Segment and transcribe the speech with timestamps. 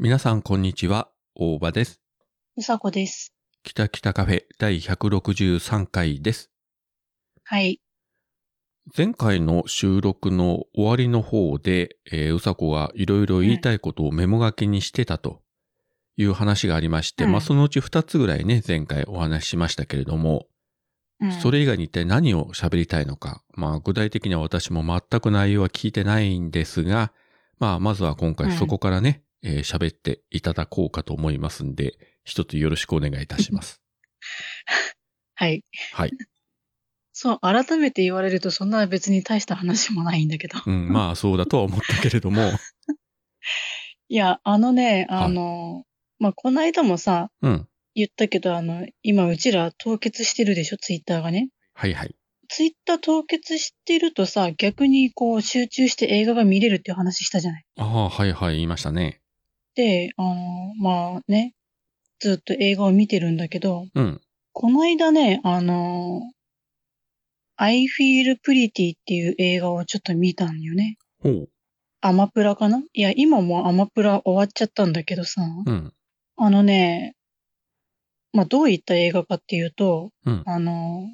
[0.00, 1.08] 皆さん、こんにちは。
[1.34, 2.00] 大場です。
[2.56, 3.34] うさこです。
[3.64, 6.52] 北北カフェ第163回です。
[7.42, 7.80] はい。
[8.96, 15.42] 前回の収録の終わりの方で、えーうさこがいろいろ言いたいことをメモ書きにしてたと
[16.16, 20.46] いう話がありまして、うんまあそのうち2つぐらいね、前回お話ししましたけれども、
[21.20, 27.12] うん、それ以外に一体何を喋りたいのか、まあ具体的には私も全く内容は聞いてないんですが、
[27.58, 33.80] まあまずは今回そこからね、えー喋っていただこうかと思いますんで、一つよろしくお願いいたします。
[35.34, 35.64] はい。
[35.92, 36.12] はい。
[37.12, 40.58] そう、改めて言われるとそんな別に大した話もないんだけど。
[40.66, 42.42] うん、まあそうだとは思ったけれども、
[44.08, 45.84] いや、あのね、はいあの、
[46.18, 47.68] まあ、この間もさ、うん。
[47.94, 51.50] 言ったけど、あの、今うちら凍結してるでしょ、ツイッターがね。
[51.74, 52.14] はいはい。
[52.48, 57.64] ツイッター凍結してるとさ、逆にこう集中して映画が見れるっていう話したじゃない。
[57.76, 59.20] ああ、はいはい、言いましたね。
[59.78, 61.54] で、あの、まあね、
[62.18, 64.20] ずっと映画を見てるんだけど、うん。
[64.52, 66.20] この間ね、あの、
[67.54, 70.96] I Feel Pretty っていう映画をちょっと見たんよね。
[71.22, 71.48] ほう。
[72.00, 72.82] アマプラかな？
[72.92, 75.92] いや、今もうアマプラ終わっちゃったんだけどさ、うん。
[76.36, 77.14] あのね、
[78.32, 80.42] まあ、どういった映画かっていうと、うん。
[80.44, 81.08] あの、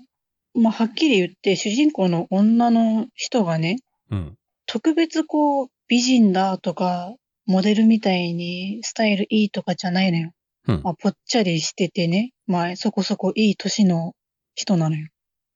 [0.54, 3.76] まあ、はっきり言って主人公の女の人がね、
[4.10, 4.38] うん。
[4.64, 7.14] 特別こう、美人だとか、
[7.46, 10.32] モデルみたいにスタイルいいとかじゃないのよ。
[10.66, 14.14] うんまあ、ぽっちゃりしててね、まあ、そこそこいい年の
[14.54, 15.08] 人なのよ。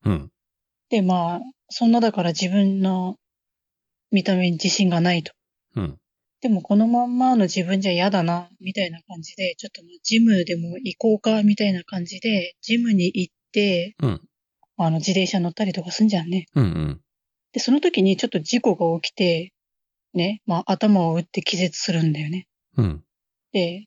[0.05, 0.31] うん。
[0.91, 3.17] で、まあ、そんなだから自分の
[4.11, 5.33] 見た目に自信がないと。
[5.77, 5.99] うん。
[6.41, 14.21] でもこのまんまの自分じゃ嫌だな、みたいな感じで、ちょっとジムでも行こうか、みたいな感じで、ジムに行って、うん。
[14.77, 16.47] あの、自転車乗ったりとかすんじゃんね。
[16.55, 16.65] うん。
[16.65, 17.01] うん。
[17.53, 19.53] で、その時にちょっと事故が起きて、
[20.15, 22.47] ね、まあ頭を打って気絶するんだよね。
[22.77, 23.05] うん。
[23.53, 23.87] で、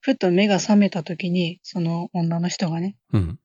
[0.00, 3.38] ふっと目が覚めた時に、その女の人がね、うん。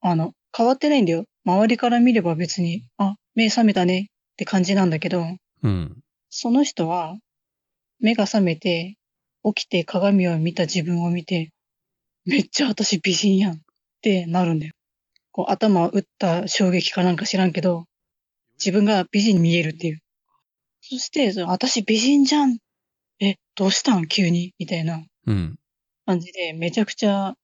[0.00, 1.24] あの、変わってないんだよ。
[1.44, 5.24] 周りから見れば別に、あ、目覚めたねって感じなんだけど、
[5.62, 6.02] うん。
[6.30, 7.16] その人は、
[7.98, 8.96] 目が覚めて、
[9.44, 11.50] 起きて鏡を見た自分を見て、
[12.24, 13.56] めっちゃ私美人やんっ
[14.02, 14.72] てなるんだよ。
[15.32, 17.86] こう頭を打った衝撃かなんか知らんけど、
[18.58, 20.00] 自分が美人に見えるっていう。
[20.82, 22.58] そして、その私美人じゃん
[23.20, 24.06] え、どうしたん？
[24.08, 24.54] 急に？
[24.58, 25.58] みたいなうん。
[26.06, 27.34] 感じで、めちゃくちゃ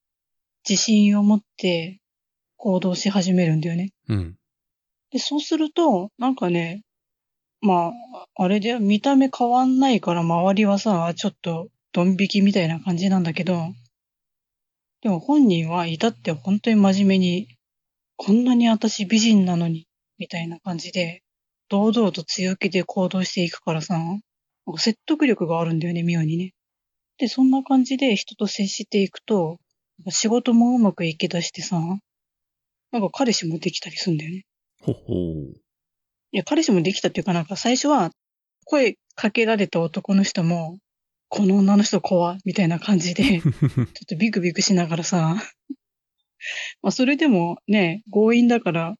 [0.69, 2.01] 自信を持って
[2.57, 3.93] 行動し始めるんだよね。
[4.09, 4.37] うん。
[5.11, 6.83] で、そうすると、なんかね、
[7.61, 13.73] まあ、あれで見た目変わんないから周りはさ、ちょっとドン引きみたいな感じなんだけど、
[15.03, 17.49] でも本人は至って本当に真面目に、
[18.17, 19.87] こんなに私美人なのに、
[20.19, 21.23] みたいな感じで、
[21.69, 24.21] 堂々と強気で行動していくからさ、なん
[24.73, 26.55] か説得力があるんだよね、妙にね。
[27.19, 29.59] で、そんな感じで人と接していくと、
[30.11, 31.81] 仕事もうまくいきだしてさ、
[32.93, 34.45] なんか彼氏もできたりするんだよね。
[34.83, 35.55] ほほう。
[36.33, 38.11] いや、彼氏もできたっていうかなんか最初は
[38.65, 40.79] 声かけられた男の人も、
[41.29, 45.37] この女の人怖いみたいな感じで、 ちょっとビクビクしながらさ、
[46.83, 48.95] まあそれでもね、強引だから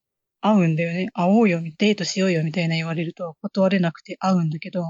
[0.49, 1.09] 会うんだよね。
[1.13, 4.83] 会おうよ、デートしようよみたいな言われると断れなくて会うんだけど、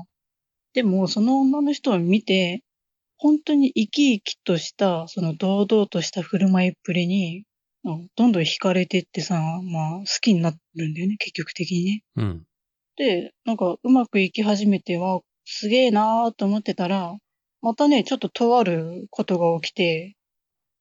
[0.74, 2.64] でもその女の人を見て、
[3.18, 7.44] 本当に生き生きとした、その堂々とした振る舞いっぷりに、
[7.84, 12.04] うんどんどん惹かれてってさ、まあ好きになるんだよね、結局的にね。
[12.18, 12.44] うん。
[12.98, 17.16] で、なんかうまくいき始めては、すげえなーと思ってたら、
[17.62, 20.16] またね、ちょっととあることが起きて、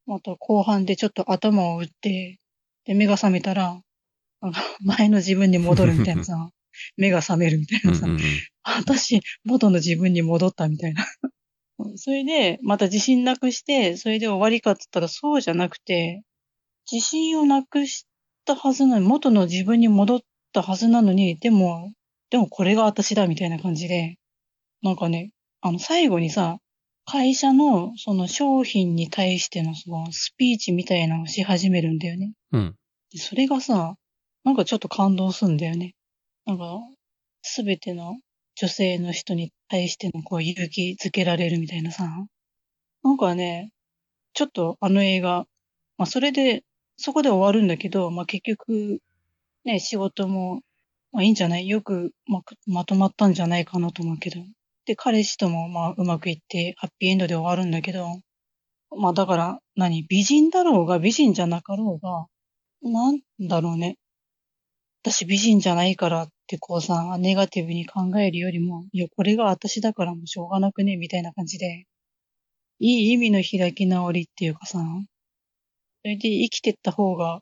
[0.06, 2.38] また後半でちょっと頭を打って、
[2.84, 3.80] で、目が覚めたら、
[4.80, 6.50] 前の自分に戻るみたいなさ、
[6.96, 7.90] 目が覚めるみたいうん。
[7.92, 8.18] なさ、うん。
[8.62, 11.06] 私、元の自分に戻ったみたいな。
[11.96, 16.22] それで、また自信なくして、それで終わりかって言ったらそうじゃなくて、
[16.90, 18.06] 自信をなくし
[18.44, 20.20] たはずなのに、元の自分に戻っ
[20.52, 21.92] たはずなのに、でも、
[22.30, 24.18] でもこれが私だみたいな感じで、
[24.82, 25.30] なんかね、
[25.60, 26.58] あの最後にさ、
[27.04, 32.32] 会社のその商品に対してのそのスピーチみたいなのをし始めるんだよね。
[32.52, 32.76] うん。
[33.12, 33.94] でそれがさ、
[34.46, 35.96] なんかちょっと感動すんだよね。
[36.46, 36.78] なんか、
[37.42, 38.16] すべての
[38.54, 42.08] 女性の人に対してのこう勇気づけられるみたいなさ。
[43.02, 43.72] なんかね、
[44.34, 45.46] ちょっとあの映画、
[45.98, 46.62] まあそれで、
[46.96, 49.00] そこで終わるんだけど、まあ結局、
[49.64, 50.60] ね、仕事も、
[51.10, 51.68] まあいいんじゃない？
[51.68, 54.40] よくままとまったんじゃないかなと思うけど。
[54.84, 58.06] で、彼氏ともまあうまくいって、ハッピーエンドで終わるんだけど、
[58.96, 60.04] まあだから、何？
[60.04, 62.26] 美人だろうが美人じゃなかろうが、
[62.88, 63.96] なんだろうね。
[65.08, 71.86] 私美人じゃないからってこうさ、ネガティブに考えるよりも、いや、これが私だからもうしょうがなくね、みたいな感じで、
[72.80, 77.38] いい意味の開き直りっていうかさ、それで生きてった方が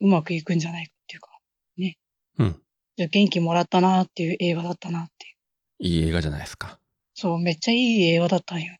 [0.00, 1.30] うまくいくんじゃないかっていうか、
[1.78, 1.96] ね。
[2.38, 2.62] うん。
[2.98, 5.88] じゃあ元気もらったなっていう映画だったなっていう。
[5.88, 6.78] いい映画じゃないですか。
[7.14, 8.76] そう、めっちゃいい映画だったんよ。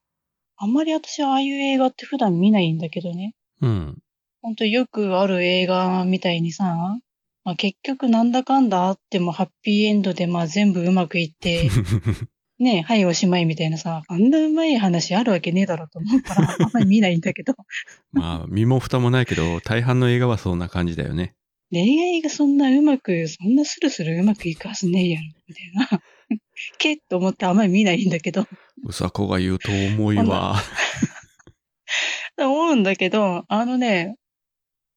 [0.58, 3.34] あんまり私はああいう映画って普段見ないんだけどね。
[3.62, 3.98] うん。
[4.42, 6.98] ほんとよくある映画みたいにさ、
[7.48, 11.70] まあ、結局なんだかんだあってもハッピーエンドでまあ全部うまくいって、
[12.60, 17.54] ねはいおしまいみたいなさ、あんなうまい話あるわけねえだろと思うから、あんまり見ないんだけど、
[18.12, 21.36] まあ、身も蓋もないけど、大半の映画はそんな感じだよね。
[21.70, 26.02] 恋愛がそんなうまく、そんなスルスルうまくいくはずねえやろ、みたいな。
[26.76, 28.46] けっと思ってあんまり見ないんだけど、
[28.84, 30.62] うさこが言うと重いわ。
[32.36, 34.16] 思うんだけど、あのね、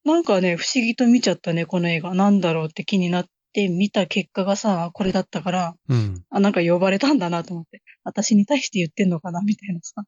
[0.04, 2.14] なんかね、不思議と見ちゃったね、この映画。
[2.14, 6.24] なんだろうって気になって見た結果がさ、これだったから、うん。
[6.30, 7.82] あ、なんか呼ばれたんだなと思って。
[8.04, 10.04] 私に対して言ってんのかなみたいなさ。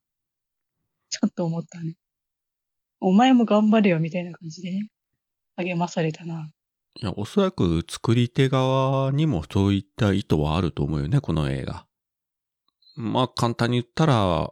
[1.09, 1.95] ちょっと思ったね。
[2.99, 4.87] お前も頑張れよ、みたいな感じでね。
[5.57, 6.49] 励まされたな。
[7.01, 11.85] いや、おそらく作り手側にもそういった意図はあると思うよね、この映画。
[12.95, 14.51] まあ、簡単に言ったら、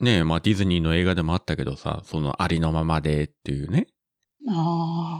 [0.00, 3.86] ねえ、まあディズニーの映画でもあったけどさ、そのありのままでっていうね。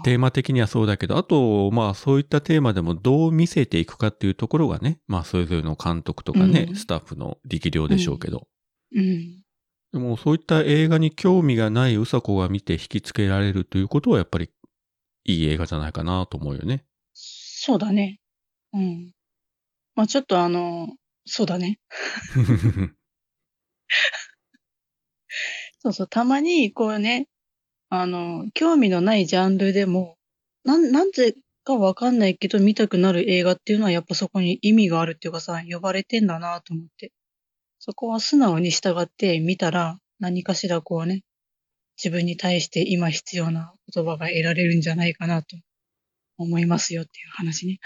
[0.05, 8.47] テーマ的にはそうだけど、あと、まあそういったテーマでもどう見せていくかっていうところがね、まあそれぞれの監督とかね、うんスタッフの力量でしょうけど。
[8.95, 9.43] うん。
[9.93, 14.51] でもそういった映画に興味がないうさこが見て引きつけられるということはやっぱり
[15.25, 16.85] いい映画じゃないかなと思うよね。
[17.15, 18.21] そうだね。
[18.75, 19.13] うん。
[19.97, 20.89] まあちょっとあの、
[21.25, 21.81] そうだね。
[25.81, 27.29] そうそう、たまに、こうね、
[27.89, 30.17] あの、興味のないジャンルでも、
[30.65, 31.35] なん、なんで
[31.67, 37.13] かわかんないけど見たくなる映画っていうのはやっぱそこに意味があるっていうかさ、呼ばれてんだなと思って。
[37.79, 41.23] そこは素直に従って見たら、何かしらこうね、
[42.03, 45.57] 自分に対して今必要な言葉が得られるんじゃないかなと
[46.39, 47.79] 思いますよっていう話ね。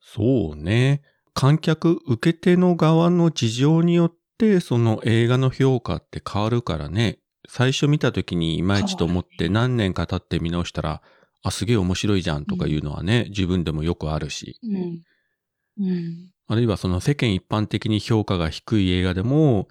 [0.00, 1.02] そうね。
[1.34, 7.18] 観客、受け手の側の事情によって、その映画の評価って変わるからね。
[7.48, 11.02] 最初見た時にいまいちと思って何年か経って見直したら、
[11.42, 14.58] あ、すげえ面白いじゃんとかいうのはね、自分でもよくあるし。
[14.62, 15.86] うん。
[15.86, 16.30] うん。
[16.48, 19.68] あるいはその世間一般的に評価が低い映画でも、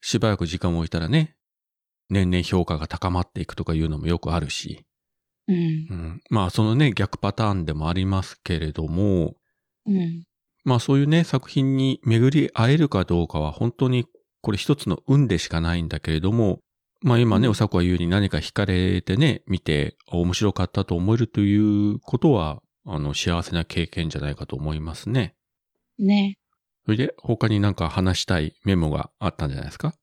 [0.00, 1.36] しばらく時間を置いたらね、
[2.08, 4.84] 年々評価が高まっていくとかいうのもよくあるし。
[5.48, 5.58] うんう。
[5.94, 9.36] ん、まあそのね、逆パターンでもありますけれども、
[9.86, 10.24] うん。
[10.64, 14.06] まあそういうね、作品に巡り会えるかどうかは本当に
[14.42, 16.60] これ一つの運でしかないんだけれども、
[17.02, 25.34] まあ今ね、うんおさこが言うに何か惹かれてね、見てあ面白かったと思えるということは、あの幸せな経験じゃないかと思いますね。
[25.98, 26.38] ね。
[26.84, 29.94] それで他になんか話したいメモがあったんじゃないですか？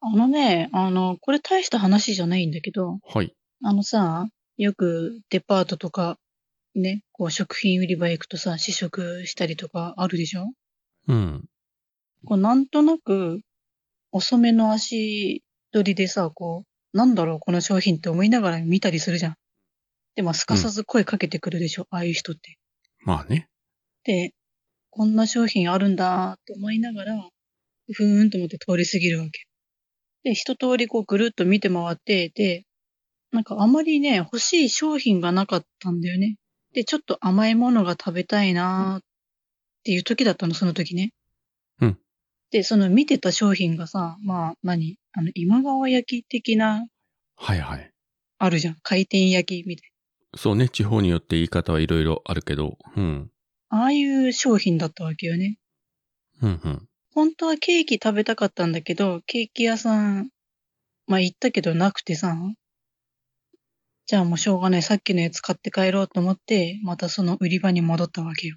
[0.00, 3.34] あのね、あの、これ大した話じゃないんだけど、はい。
[3.64, 6.18] あのさ、よくデパートとか、
[6.74, 10.46] ね、こう食品売り場行くとさ、試食したりとかあるでしょ？
[11.08, 11.44] うん。
[12.24, 13.40] こうなんとなく、
[14.12, 19.34] 遅めの足取りでさ、こう、なんだろう、この商品って思いながら見たりするじゃん。
[20.14, 22.58] で、まあ、すかさず声かけてくるでしょ、ああいう人って。
[23.00, 23.48] まあね。
[24.04, 24.32] で、
[24.90, 27.28] こんな商品あるんだって思いながら、
[27.92, 29.46] ふーんと思って通り過ぎるわけ。
[30.24, 32.64] で、一通りこうぐるっと見て回って、で、
[33.30, 36.36] なんかあまりね、欲しい商品がなかったんだよね。
[36.74, 39.02] で、ちょっと甘いものが食べたいなーっ
[39.84, 41.12] ていう時だったの、その時ね。
[42.52, 42.58] うん。
[42.58, 44.96] で、その見てた商品がさ、まあ何？
[45.12, 46.86] あの、今川焼き的な、
[47.36, 47.90] はいはい。
[48.38, 48.76] あるじゃん。
[48.82, 49.90] 回転焼きみたい
[50.36, 53.30] そうね、地方によって言い方はいろいろあるけど、うん。
[53.70, 53.78] な。
[53.80, 55.58] ああいう商品だったわけよね。
[56.42, 56.88] うんうん。
[57.14, 60.30] 本当はケーキ食べたかったんだけど、ケーキ屋さん、
[61.06, 62.36] まあ行ったけどなくてさ、
[64.06, 68.56] じゃあもうしょうがない、さっきのやつ買って帰ろうと思って、またその売り場に戻ったわけよ。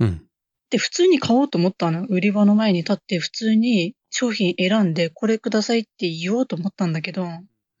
[0.00, 0.26] うん。
[0.72, 2.06] で、普通に買おうと思ったの。
[2.06, 7.28] 売り場の前に立って普通に商品選んで、これくださいって言おうと思ったんだけど、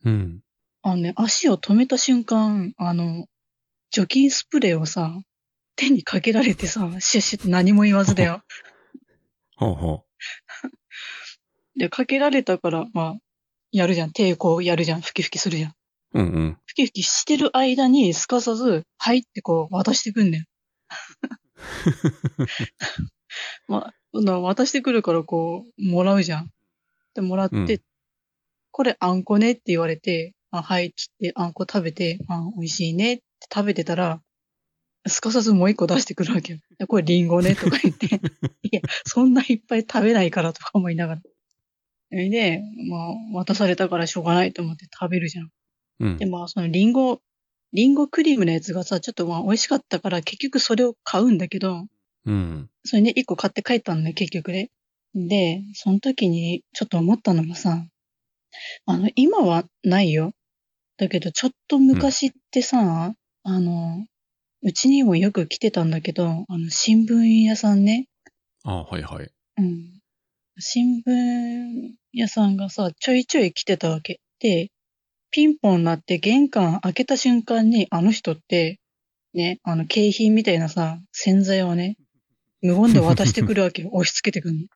[0.04, 0.40] うん。
[0.82, 3.24] あのね、足を止めた瞬間、あの、
[3.90, 5.10] 除菌スプレーをさ、
[5.74, 8.42] 手にかけられてさ、シュッシュって何も言わずだよ。
[9.56, 10.04] ほうほ
[11.76, 13.14] で、かけられたから、まあ、
[13.70, 14.12] やるじゃん。
[14.12, 15.00] 手こうやるじゃん。
[15.00, 15.70] ふきふきするじゃん。
[15.70, 15.74] う。
[16.20, 16.58] うんうん。
[16.66, 20.44] ふきふきしてる間に、すかさず、はいってこう、渡してくんだよ。
[23.68, 26.50] まあ、そんな渡してくるからこう、もらうじゃん。
[27.14, 27.82] で、もらって、うん
[28.74, 33.22] これあんこねって言われて、あ、はい、つってあんこ食べて、あ、美味しいねって
[33.54, 34.22] 食べてたら、
[35.06, 36.58] すかさずもう一個出してくるわけよ。
[36.78, 38.06] でこれリンゴねとか言って、
[38.62, 41.22] いや、そんないっぱい食べないからとか思いながら。
[42.10, 45.50] で、まあ、渡されたからしょうがないと思って食べるじゃん。
[46.00, 46.26] うんで、。
[46.26, 47.20] まあ、そのリンゴ、
[47.72, 51.86] リンゴクリームのやつがさ、ちょっとまあ美味しかったから結局それを買うんだけど、
[52.24, 52.68] うん。
[52.84, 54.70] それね、一個買って帰ったんだね、結局ね。
[55.14, 57.84] で、その時にちょっと思ったのがさ、
[58.86, 60.32] あの、今はないよ。
[60.96, 63.14] だけど、ちょっと昔ってさ、
[63.44, 64.06] あの、
[64.62, 68.06] うちにもよく来てたんだけど、あの、新聞屋さんね。
[68.64, 69.30] あはいはい。
[69.58, 70.00] うん。
[70.58, 74.20] 新聞屋さんがさ、ちょいちょい来てたわけ。
[74.38, 74.70] で、
[75.32, 78.78] ピンポン鳴って玄関開けた瞬間に、あの人って、
[79.34, 81.96] ね、あの、景品みたいなさ、洗剤をね、
[82.60, 83.88] 無言で渡してくるわけよ。
[83.94, 84.66] 押し付けてくるの。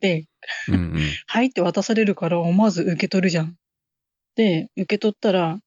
[0.00, 0.24] で、
[0.68, 0.94] うんうん。
[1.26, 3.56] はいって渡されるから思わず受け取るじゃん。
[4.36, 5.58] で、受け取ったら、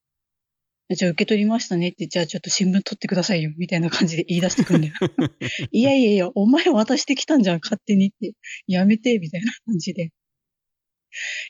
[0.90, 4.94] じゃあ受け取りましたねって、じゃあちょっと新聞取ってくださいよ、みたいな感じで言い出してくるんだよ。
[5.70, 8.32] いやいやいや、お前渡してきたんじゃん、勝手にって。
[8.66, 10.10] やめて、みたいな感じで。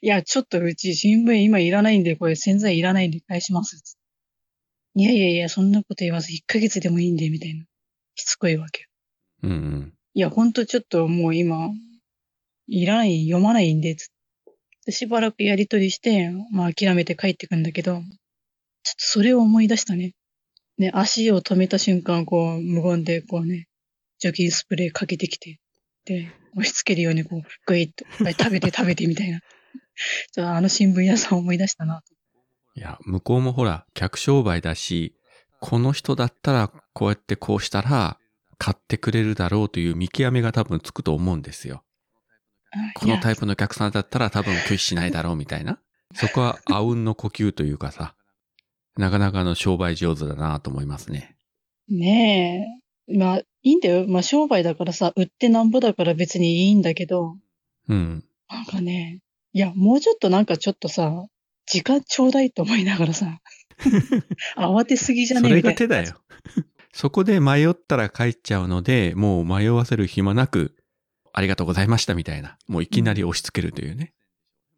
[0.01, 3.99] いや、ちょっとうち新聞今いらないんで、これ洗剤いらないんで返します。
[4.95, 7.65] いやいやいや、そんなこと言わず1ヶ月でもいいんで、みたいな。
[8.15, 8.89] しつこいわけよ。
[9.45, 9.95] うんうん。
[10.15, 11.71] いや、ほんとちょっともう今、
[12.67, 14.11] いらない、読まないんで、つ。
[14.91, 18.13] しばらくやりとりして、まあ諦めて帰ってくんだけど、ちょっと
[18.99, 20.15] それを思い出したね。
[20.79, 23.69] ね、足を止めた瞬間、こう、無言で、こうね、
[24.19, 25.61] 除菌スプレーかけてきて、
[26.05, 29.41] で、押し付けるように、こう、グイッと、はい食べて食べてみたいな。
[30.33, 32.03] ちょっとあの新聞屋さん思い出したな。
[32.75, 35.15] いや、向こうもほら、客商売だし、
[35.61, 38.19] この人だったら、こうやってこうしたら、
[38.59, 41.85] 買ってくれるだろうという見極めが多分つくと思うんですよ。
[42.95, 43.41] このタイプ。
[43.41, 45.81] プのお客さんだったら多分拒否しないだろうみたいな。
[46.15, 48.15] そこはあうんの呼吸というかさ、
[48.97, 51.37] なかなかの商売上手だなと思いますね。
[51.89, 53.17] ねえ。
[53.17, 54.07] まあ、いいんだよ。
[54.09, 57.37] まあ、商売だからさ、売ってなんぼだから別にいいんだけど、
[57.89, 58.25] うん。
[58.49, 59.21] なんかね、
[59.53, 61.27] いや、もうちょっとなんかちょっとさ、
[61.67, 63.41] 時間ちょうだいと思いながらさ、
[64.57, 65.51] 慌てすぎじゃね？
[65.51, 65.71] えみたいな。
[65.73, 66.21] が手だよ。
[66.93, 70.77] そこで迷ったら帰っちゃうので、もう迷わせる暇なく、
[71.33, 72.59] ありがとうございましたみたいな。
[72.67, 74.15] もういきなり押し付けるというね。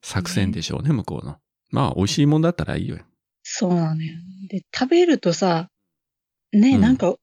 [0.03, 1.37] 作戦でしょうね、向こうの。
[1.71, 2.99] まあ、美味しいもんだったらいいよ。
[3.43, 4.13] そうなのよ。
[4.49, 5.71] で、食べるとさ、
[6.53, 7.15] ね、うんなんか、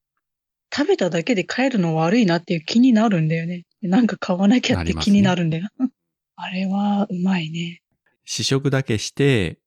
[0.74, 3.66] 食べただけで帰るの悪いなっていう気になるんだよね。
[3.82, 5.68] なんか買わなきゃって気になるんだよ。
[6.36, 7.82] あれは、うまいね。
[8.26, 9.60] 試食だけして、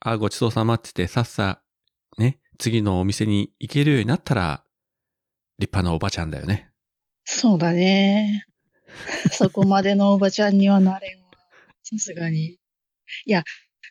[0.00, 1.62] あ、ごちそうさまってて、さっさ、
[2.18, 4.64] ね、次のお店に行けるようになったら、
[5.58, 6.70] 立派なおばちゃんだよね。
[7.24, 8.46] そうだね。
[9.32, 11.30] そこまでのおばちゃんにはなれんわ。
[11.82, 12.46] さすがに。
[12.46, 12.58] い
[13.26, 13.44] や、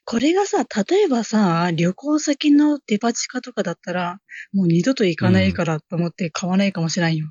[0.09, 4.19] これがさ、例えばさ、旅行先のデパ地下とかだったら、
[4.51, 7.29] もう二度と行かないからと思って買わないかもしれんよ。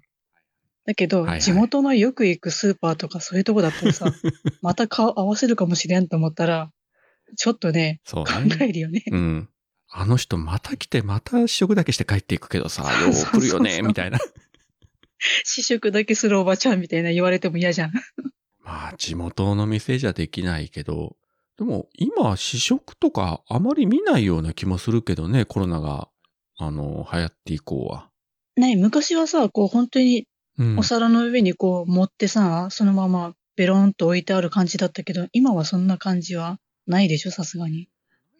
[0.87, 4.13] だけど、はいはい地元のよく行くスーパーとかそういうとこだったらさ、
[4.63, 6.71] また顔合わせるかもしれんと思ったら、
[7.37, 8.01] ちょっとね、
[8.45, 8.59] ね。
[8.61, 9.03] えるよね。
[9.11, 9.49] うん。
[9.91, 14.21] あの人また来て、また試食だけして帰っていくけどさ、 よう来るよね、みたいな。
[15.43, 17.93] 試食だけするおばちゃんみたいな言われても嫌じゃん。
[18.63, 21.17] まあ、地元の店じゃできないけど、
[21.59, 26.09] でも今試食とかあまり見ないような気もするけどね、コロナが、
[26.57, 28.09] あの、流行って以降は。
[28.57, 30.27] ね、昔はさ、こう本当に
[30.59, 30.83] うんお。
[30.83, 37.89] 皿の上にこう持ってさ、そのままベロンと置いてある感じだったけど、今はそんな感じはないでしょ、さすがに。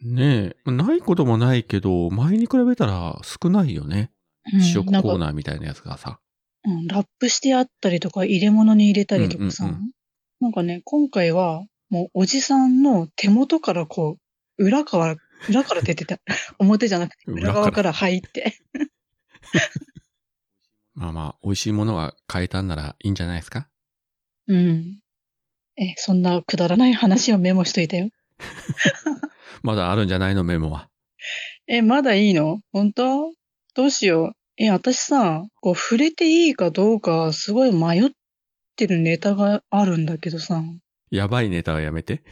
[0.03, 4.11] ねえ、ないこともないけど、前に比べたら少ないよね。
[4.53, 6.21] うん試食コーナーみたいなやつがさ。
[6.65, 9.91] うん、ラップしてあったりとか、入れ物に入れたりとかさ、うんうん
[10.41, 14.19] なんかね、今回は、もうおじさんの手元からこ
[14.59, 15.17] う、裏から、
[15.49, 16.19] 裏から出てた。
[16.59, 18.59] 表じゃなくて、裏側から入って。
[20.95, 23.69] まあまあ、美味しいものが買えたんならいいんじゃないですか？
[24.49, 25.01] うん。
[25.77, 28.09] え、そんなくだらない話をメモしといたよ。
[29.63, 30.43] まだあるんじゃないの？
[30.45, 30.89] メモは。
[31.69, 32.61] え、まだいいの？
[32.73, 33.33] 本当？
[33.75, 34.33] どうしよう。
[34.57, 38.11] え、私さ、こう、触れていいかどうか、すごい迷っ
[38.75, 40.61] てるネタがあるんだけどさ。
[41.11, 42.23] やばいネタはやめて。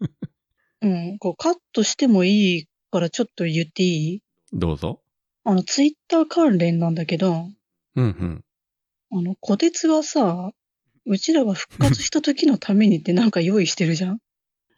[0.82, 4.22] うん、こう、カットしてもいいからちょっと言っていい？
[4.52, 5.02] どうぞ。
[5.44, 7.48] あの、ツイッター関連なんだけど、
[7.96, 8.44] うんうん。
[9.10, 10.52] あの、小鉄はさ、
[11.06, 14.18] うちらが復活した時のためにって なんか用意してるじゃん？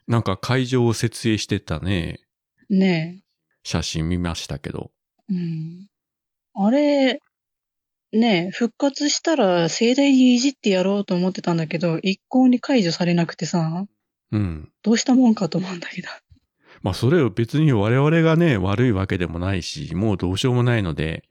[0.07, 2.19] なんか会場を設営してたね。
[2.69, 3.23] ね
[3.63, 4.91] 写真見ましたけど。
[5.29, 5.33] え。
[5.33, 5.87] うん。
[6.53, 7.19] あれ、
[8.13, 13.85] ねえ、復活したら盛大にいじってやろうと思ってたんだけど、一向に解除されなくてさ、
[14.31, 14.71] うん。
[14.81, 16.09] どうしたもんかと思うんだけど。
[16.81, 21.23] まあそれを別に我々がね、悪いわけでもないし、もうどうしようもないので、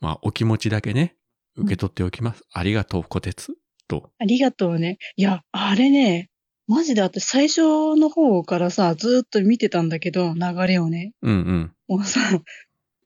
[0.00, 1.16] まあお気持ちだけね、
[1.56, 2.44] 受け取っておきます。
[2.52, 3.54] ありがとう、小鉄。
[3.86, 4.10] と。
[4.18, 4.98] ありがとうね。
[5.16, 6.30] いや、あれね、
[6.66, 7.60] マジで私最初
[7.96, 11.12] の方からさ、ずーっと見てたんだけど、流れをね。
[11.22, 11.72] うんうん。
[11.88, 12.20] もうさ、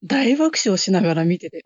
[0.05, 1.65] 大爆笑しながら見てて。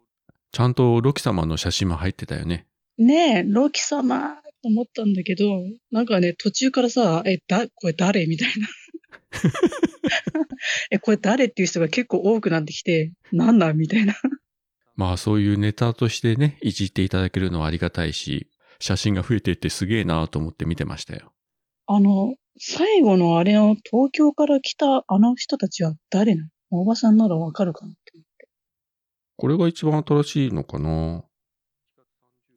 [0.53, 2.67] ちゃんとロキ様の写真も入ってたよね。
[2.99, 8.27] ねえ、ロキ様と思ったんだけど、なんかね、途中からさ、え、だ、これ誰？
[8.27, 8.69] みたいな。
[10.91, 14.15] え、これ誰っていう人が結構多くなってきて、なんなんみたいな。
[14.95, 21.33] まあそういうネタとしてね、いじっていただけるのはありがたいし、写真が増えていってすげえなと思って見てましたよ。
[21.87, 26.49] あの、最後のあれの東京から来たあの人たちは誰なの？
[26.83, 27.95] おばさんならわかるかな？
[29.43, 31.25] これが一番新しいのかな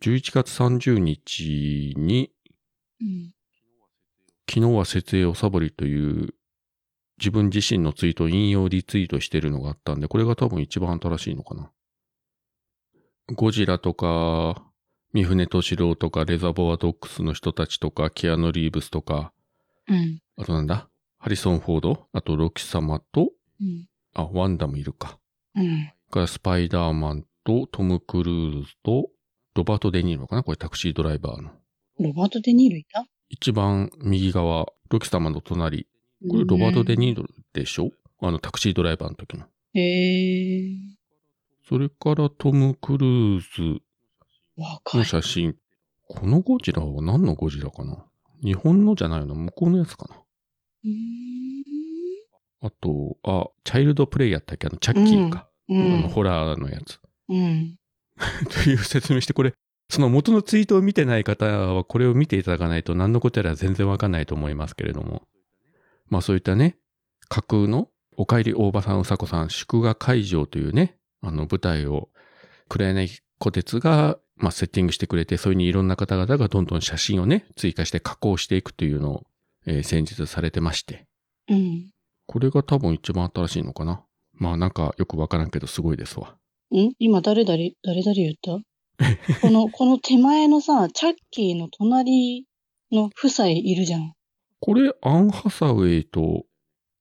[0.04, 2.30] ?11 月30日に、
[3.02, 3.34] うん。
[4.48, 6.36] 昨日は設営おさぼりという
[7.18, 11.72] 自分自身のツイートを引用リツイートしてるのがあったんで、これが多分一番新しいのかな。
[13.34, 14.64] ゴジラとか、
[15.12, 19.34] 三船敏郎とか、レザボア・ドッグスの人たちとか、キアヌ・リーブスとか、
[19.88, 20.20] うん。
[20.38, 20.88] あとなんだ？
[21.18, 22.08] ハリソン・フォード？
[22.14, 23.88] あとロキ様と、うん。
[24.14, 25.18] あ、ワンダもいるか。
[25.56, 25.92] うん。
[26.16, 29.10] からスパイダーマンとトム・クルーズと
[29.54, 30.44] ロバート・デ・ニーロかな？
[30.44, 31.52] これタクシードライバーの。
[32.00, 33.06] ロバート・デ・ニーロいた？
[33.28, 35.88] 一番右側、ロキ様の隣。
[36.30, 37.92] これロバート・デ・ニーロでしょ？
[38.22, 39.46] あのタクシードライバーの時の。
[39.74, 40.78] へえー。
[41.68, 43.82] それからトム・クルーズ
[44.94, 45.04] の。
[45.04, 45.56] 写真。
[46.08, 48.06] このゴジラは何のゴジラかな？
[48.42, 49.36] 日本のじゃないの？
[49.36, 50.16] 向こうのやつかな？
[52.62, 54.68] あと、あ、チャイルドプレイやったっけ？
[54.68, 55.50] あの、チャッキーか。
[56.10, 57.00] ホラーのやつ。
[57.30, 57.76] うん。
[58.64, 59.54] という説明して、これ、
[59.90, 65.24] その元のツイートを見てない方は、これを見ていただかないと何のことやら全然わかんないと思いますけれども。
[66.10, 66.78] まあそういったね、
[67.28, 72.10] 架空の、お帰り大場さん、うさこさん、祝賀会場というね、あの舞台を、
[72.70, 79.24] 黒柳小鉄が、まあセッティングしてくれて、それにいろんな方々がどんどん写真をね、追加して加工していくというのを、
[79.66, 81.06] えー先日されてまして。
[81.50, 81.92] うん。
[82.28, 84.04] これが多分一番新しいのかな。
[84.38, 86.36] まあなんかよくわからんけどすごいですわ。
[86.74, 88.60] ん今誰誰、誰誰言った？
[89.42, 92.46] この、この手前のさ、チャッキーの隣
[92.92, 94.14] の夫妻いるじゃん。
[94.62, 96.46] これ、アン・ハサウェイと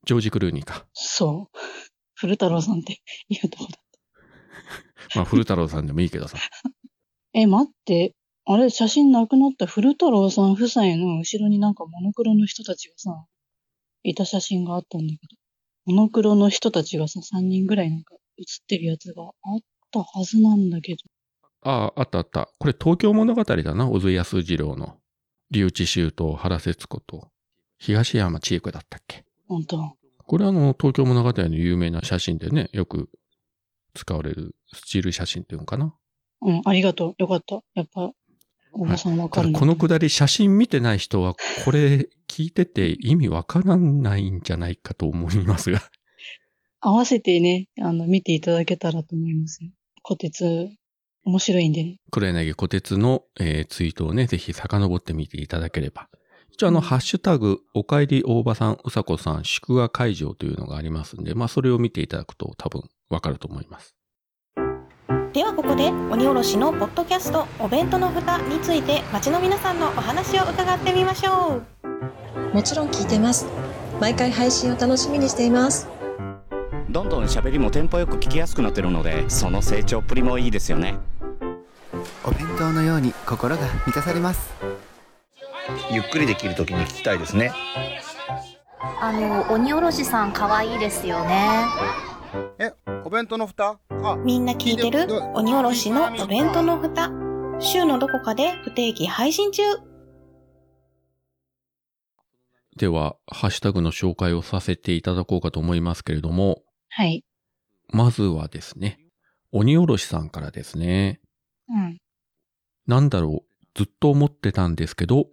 [0.04, 0.86] ジョージ・クルーニーか。
[0.92, 1.58] そう。
[2.16, 3.78] 古太郎さんって 言うとこだ。
[5.14, 6.38] まあ、古太郎さんでもいいけどさ。
[7.32, 8.14] え、待って。
[8.46, 9.66] あれ、写真なくなった？
[9.66, 13.24] 古太郎さん夫妻の後ろになんかモノクロの人たちがさ、
[14.02, 15.36] いた写真があったんだけど。
[15.86, 19.32] モノクロの人たちがさ、3人ぐらいなんか写ってるやつがあっ
[19.90, 20.98] たはずなんだけど。
[21.62, 22.48] ああ、あったあった。
[22.58, 23.88] これ、東京物語だな。
[23.88, 24.96] 小津安二郎の。
[25.50, 27.28] 竜智秀と原節子と、
[27.78, 29.24] 東山千恵子だったっけ？
[29.46, 29.96] ほんと。
[30.26, 33.10] これあの、東京物語の有名な写真でね、よく
[33.94, 35.94] 使われるスチール写真っていうのかな？
[36.40, 37.14] うん、ありがとう。
[37.18, 37.60] よかった。
[37.74, 38.10] やっぱ、
[38.72, 45.80] おばさんわかるんだこのくだり写真見てない人は、これ聞いてて意味わからないんじゃないかと思いますが。
[46.80, 49.70] 合わせてね、あの、見ていただけたらと思いますよ。
[50.02, 50.68] 小鉄、
[51.24, 51.98] 面白いんでね。
[52.10, 56.08] 黒柳小鉄の、えーツイートをね、ぜひ遡ってみていただければ。
[56.50, 63.94] 一応あの、うんハッシュタグ、おかえり大場さん、うさこさん、祝賀会場というのがありますんで、まあそれを見ていただくと多分わかると思います。
[65.32, 71.73] ではここで鬼おろしのポッドキャストお弁当の蓋について街の皆さんのお話を伺ってみましょう
[72.52, 73.46] もちろん聞いてます。
[74.00, 75.88] 毎回配信を楽しみにしています。
[76.90, 80.96] どんどん喋りもテンポよく聞きやすくなってるのでその成長っぷりもいいですよね。
[82.24, 84.54] お弁当のように心が満たされます。
[85.90, 87.52] ゆっくりできるときに聞きたいですね。
[89.00, 91.64] あの鬼おろしさん可愛いですよね。
[93.04, 93.78] お弁当の蓋？
[93.90, 95.06] あ、みんな聞いてる？
[95.06, 97.10] ど鬼おろしのお弁当の蓋？
[97.60, 99.62] 週のどこかで不定期配信中
[102.76, 107.24] では、ハッシュタグの紹介をさせていただこうかと思いますけれども、はい。
[107.90, 108.98] まずはですね、
[109.52, 111.20] 鬼おろしさんからですね、
[111.68, 111.98] うん。
[112.86, 115.28] なんだろう、ずっと思ってたんですけど、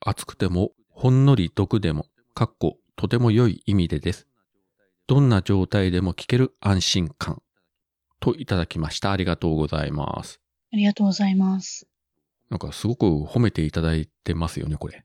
[0.00, 4.26] 熱くても、ほんのり毒でも、かっこ、とても良い意味でです。
[5.06, 7.42] どんな状態でも聞ける安心感。
[8.20, 9.12] といただきました。
[9.12, 10.40] ありがとうございます。
[10.72, 11.86] ありがとうございます。
[12.50, 15.04] なんかすごく褒めていただいてますよね、これ。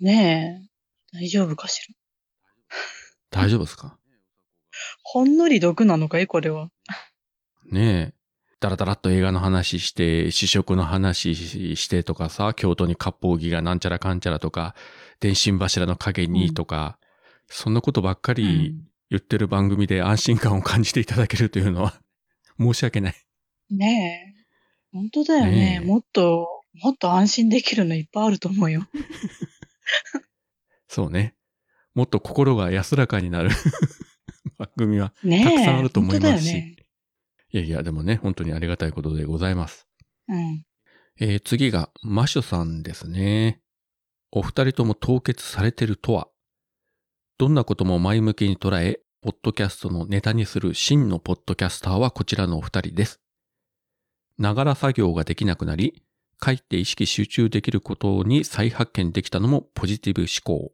[0.00, 0.71] ねえ、
[1.12, 1.80] 大丈夫かし
[3.30, 3.40] ら？
[3.42, 3.98] 大丈夫ですか？
[5.02, 6.70] ほんのり毒なのかいこれは。
[7.70, 8.14] ねえ。
[8.60, 11.34] だらだらっと映画の話して、試食の話
[11.76, 14.74] してとかさ、京都に割烹着がなんちゃらかんちゃらとか、
[15.20, 16.98] 電信柱の影にとか、
[17.48, 18.76] そんなことばっかり
[19.10, 22.00] 言ってる番組で安心感を感じていただけるというのは、
[22.58, 23.14] 申し訳ない。
[23.70, 24.42] ねえ。
[24.92, 28.86] 本当だよねねえもっと、もっと安心できるのいっぱいあると思うよ。
[30.92, 31.34] そうね。
[31.94, 33.50] もっと心が安らかになる
[34.58, 35.10] 番組は。
[35.10, 36.52] たくさんあると思いますし。
[36.52, 36.76] ね。
[37.50, 39.88] いやいや、でもね、本当にありがたいことでございます。
[40.28, 40.64] うん。
[41.18, 43.62] えー次が、マシュさんですね。
[44.30, 46.28] お二人とも凍結されてるとは
[47.38, 53.20] どんなことも前向きに捉え、ポッドキャストのネタにする真のポッドキャスターはこちらのお二人です。
[54.38, 56.04] ながら作業ができなくなり、
[56.44, 60.72] 書いて意識集中できることに再発見できたのもポジティブ思考。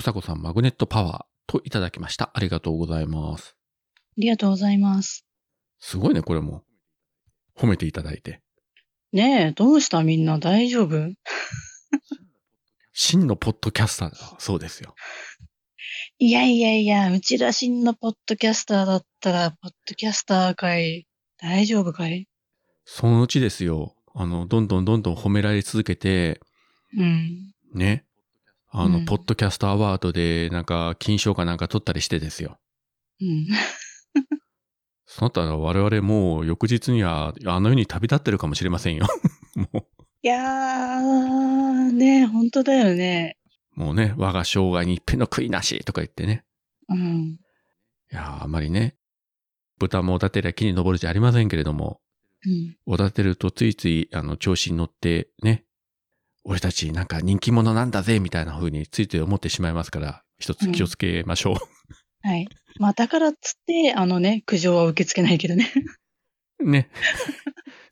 [0.00, 2.30] うさこさんマグネットパワーといただきました。
[2.32, 3.54] ありがとうございます。
[3.98, 5.26] ありがとうございます。
[5.78, 6.64] すごいね、これも。
[7.54, 8.40] 褒めていただいて。
[9.12, 10.02] ねえ、どうした？
[10.02, 11.12] みんな大丈夫？
[12.94, 14.36] 真のポッドキャスターだ。
[14.38, 14.94] そうですよ。
[16.18, 21.06] いやいやいや、うちら真のポッドキャスターだったら、ポッドキャスター会、
[21.38, 22.26] 大丈夫かい？
[22.86, 23.96] そのうちですよ。
[24.14, 26.40] あの、どんどんどんどん褒められ続けて、
[26.96, 27.52] うん。
[27.74, 28.06] ね。
[28.70, 32.58] あの、うんポッドキャストアワードで、なんか、金賞かなんか取ったりしてですよ。
[33.20, 33.46] うん。
[35.06, 39.06] そうなったら我々もう翌日には、あの世に旅立ってるかもしれませんよ。
[39.72, 39.86] も
[40.22, 43.38] いやー、ねえ、本当だよね。
[43.76, 46.44] う、もうね、我が生涯に一片の悔いなしとか言ってね。
[46.88, 47.38] うん。
[48.12, 48.94] いやーあまりね、
[49.78, 52.00] 豚もおだてりゃ木に登るじゃありませんけれども、
[52.46, 52.76] うん。
[52.86, 55.64] おだてるとついつい、あの、調子に乗って、ね、
[56.44, 61.54] 俺たちなんか人気者なんだぜ、みたいな風についつい思ってしまいますから、一つ気をつけましょ
[62.22, 62.48] はい。
[62.78, 65.72] まあ、だからっつって、あのね、苦情は受け付けないけどね。
[66.58, 66.64] う。
[66.70, 66.90] ね。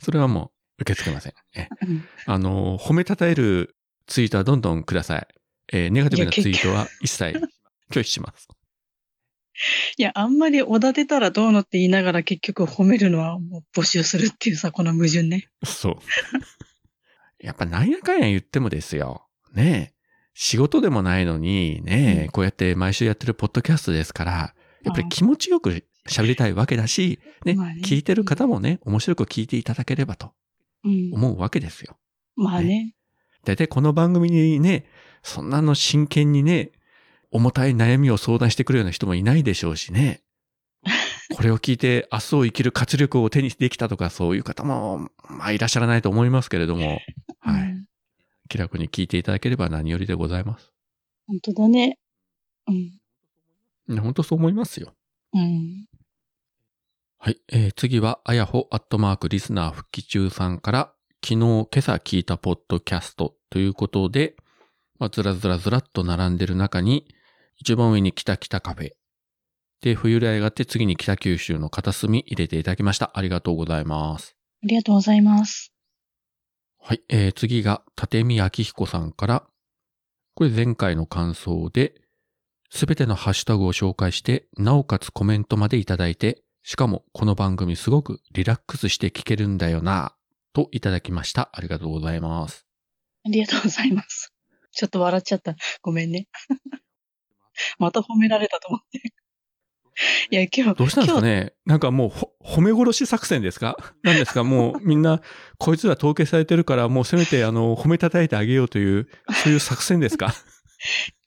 [0.01, 1.35] それはもう受け付けません。
[1.55, 5.27] えうんあの、褒めたたえるツイートはどんどんください。
[5.73, 7.41] えーネガティブなツイートは一切
[7.91, 8.49] 拒否します。
[9.97, 15.49] いや、あんまりおだてたらどうのって言いながら結局褒めるのはもう募集するっていうさ、この矛盾ね。
[15.65, 15.97] そう。
[17.41, 19.27] やっぱなんやかんや言ってもですよ。
[19.53, 19.99] ねえ。
[20.35, 30.33] 仕事でもないのに、ねえ、うんこうやって毎週やってるポッドキャストですから、やっぱり気持ちよく喋りたいわけだし、ね、聞いてる方もね、面白く聞いていただければと
[30.85, 31.11] うん。
[31.13, 31.97] 思うわけですよ。
[32.37, 32.95] まあね。
[33.45, 34.87] だいたいこの番組にね、
[35.23, 36.73] そんなの真剣にね、
[37.31, 40.23] 重たい悩みを相談してくるような人もいないでしょうしね。
[41.35, 47.01] これを聞いて明日を生きる活力を手にできたとかそういう方も、まあいらっしゃらないと思いますけれども、
[48.49, 50.73] 気楽に聞いていただければ何よりでございます。
[51.27, 51.99] 本当だね。
[52.67, 52.73] う
[53.95, 54.01] ん。
[54.01, 54.93] 本当そう思いますよ。
[55.35, 55.87] うん。
[57.19, 57.41] はい。
[57.53, 60.93] えー次は、あやほアットマークリスナー復帰中さんから、
[61.25, 64.37] 昨日、今朝聞いたポッドキャストということで、
[64.99, 67.07] まあ、ずらずらずらっと並んでる中に、
[67.57, 68.91] 一番上に北北カフェ。
[69.81, 73.11] で、冬来があって次に北九州の片隅入れていただきました。
[73.15, 74.37] ありがとうございます。
[74.63, 75.73] ありがとうございます。
[76.81, 77.03] はい。
[77.09, 79.47] えー次が、立見明彦さんから、
[80.35, 81.95] これ前回の感想で、
[82.71, 90.15] すべてのハッシュタグを紹介して、なおかつコメントまでいただいて、しかもこの番組すごくリラックスして聞けるんだよな、
[90.53, 91.51] といただきました。
[91.53, 92.67] ありがとうございます。
[93.25, 94.33] ありがとうございます。
[94.73, 95.57] ちょっと笑っちゃった。
[95.83, 96.29] ごめんね。
[97.79, 99.13] また褒められたと思って。
[100.31, 103.77] いや、今日、どうしたんですか今ねなんかもうほ、褒め殺し作戦ですか？
[104.03, 104.45] 何ですか？
[104.45, 105.21] もうみんな、
[105.59, 109.09] こいつら統計されてるから、もうせめてあの、褒めたたいてあげようという、
[109.43, 110.29] そういう作戦ですか？
[110.29, 110.35] 日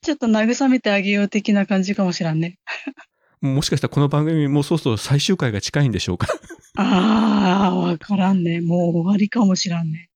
[0.06, 2.58] ちょっと慰めてあげよう的な感じかもしらんね。
[3.42, 6.28] もしかしたらこの番組もうそろそろ最終回が近いんでしょうか？
[6.76, 8.60] ああ、わからんね。
[8.60, 10.08] もう終わりかもしらんね。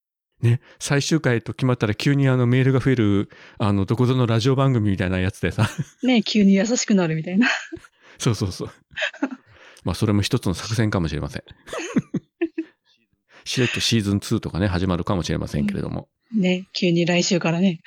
[0.43, 5.69] ね、最終回と決まったら急にあのメールが増える、あの、どこぞのラジオ番組みたいなやつでさ。
[6.03, 7.49] ね急に優しくなるみたいな。
[8.19, 8.71] そうそうそう。
[9.85, 11.43] まあ、それも一つの作戦かもしれません。
[13.45, 16.09] しれっとシーズン2とかね、始まるかもしれませんけれども。
[16.35, 17.81] ね急に来週からね。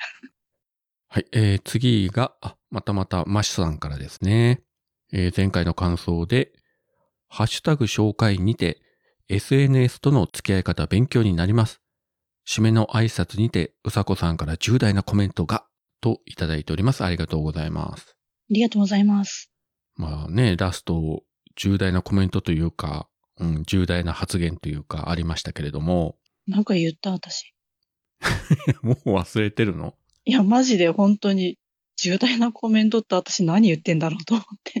[1.08, 4.62] はい、えー、次が、あ、またまたマシさんからですね。
[5.12, 6.52] えー、前回の感想で、
[7.28, 8.80] ハッシュタグ紹介にて、
[9.28, 11.80] SNS との付き合い方勉強になります。
[12.48, 15.66] 締めの挨拶にて、うさこさんから重大なコメントが、
[16.00, 17.04] といただいております。
[17.04, 18.16] ありがとうございます。
[18.50, 19.49] ありがとうございます。
[20.00, 21.24] まあね、ラスト、
[21.56, 23.06] 重大なコメントというか、
[23.38, 27.52] うん、重大な発言というかありましたけれども、なんか言った私。
[28.82, 29.94] もう忘れてるの？
[30.24, 31.58] いや、マジで本当に
[31.96, 34.80] 重大なコメントって私何言ってんだろうと思って。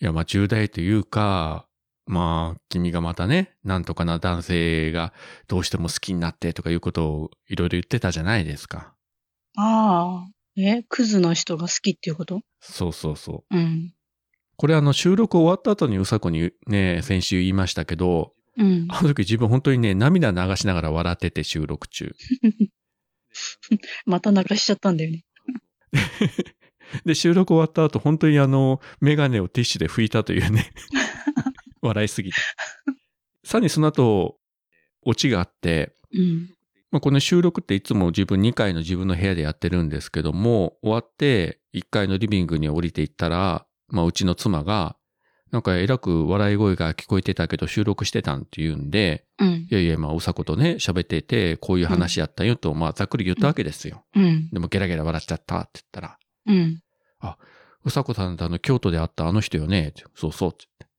[0.00, 1.66] いや、まあ重大というか、
[2.06, 5.12] まあ、君がまたね、なんとかな男性が
[5.48, 8.94] どうしても好きになってとかいうことをいろいろ言ってたじゃないですか。
[9.56, 10.30] ああ。
[10.56, 12.42] えクズの人が好きっていうこと？
[12.60, 13.56] そうそうそう。
[13.56, 13.94] うん。
[14.62, 18.86] これあの収録終わった後にうさこにね、先週言いましたけど、うん。
[18.90, 22.14] あの時自分本当にね、涙流しながら笑ってて収録中。
[24.06, 25.24] また泣かしちゃったんだよね。
[27.04, 30.72] で、収録終わった後、本当にあの、メガネをティッシュで拭いたというね。
[31.82, 32.36] 笑いすぎて。
[33.42, 34.38] さらにその後、
[35.04, 36.54] オチがあって、うん。
[36.92, 44.96] まあ、この収録っていつも自分2階の自分の部屋でやってるんですけども、終わって1階のリビングに降りていったら、まあ、うちの妻が、
[45.52, 49.68] なんかえらく笑い声が聞こえてたけど収録してたんって言うんで、うんい。
[49.70, 54.04] やいや、まあ、うさことね、喋ってて、こういう話やったよと、まあ、ざっくり言ったわけですよ。
[54.16, 54.48] うん。
[54.50, 56.82] でも、ゲラゲラ笑っちゃったって言ったら、うん。
[57.84, 60.96] うさこさんってあの、京都で会ったあの人よねそうそうって言って。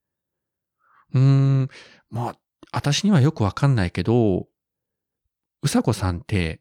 [1.14, 1.20] うー
[1.64, 1.68] ん、
[2.10, 2.36] まあ、
[2.72, 4.46] 私にはよくわかんないけど、
[5.62, 6.60] うさこさんって、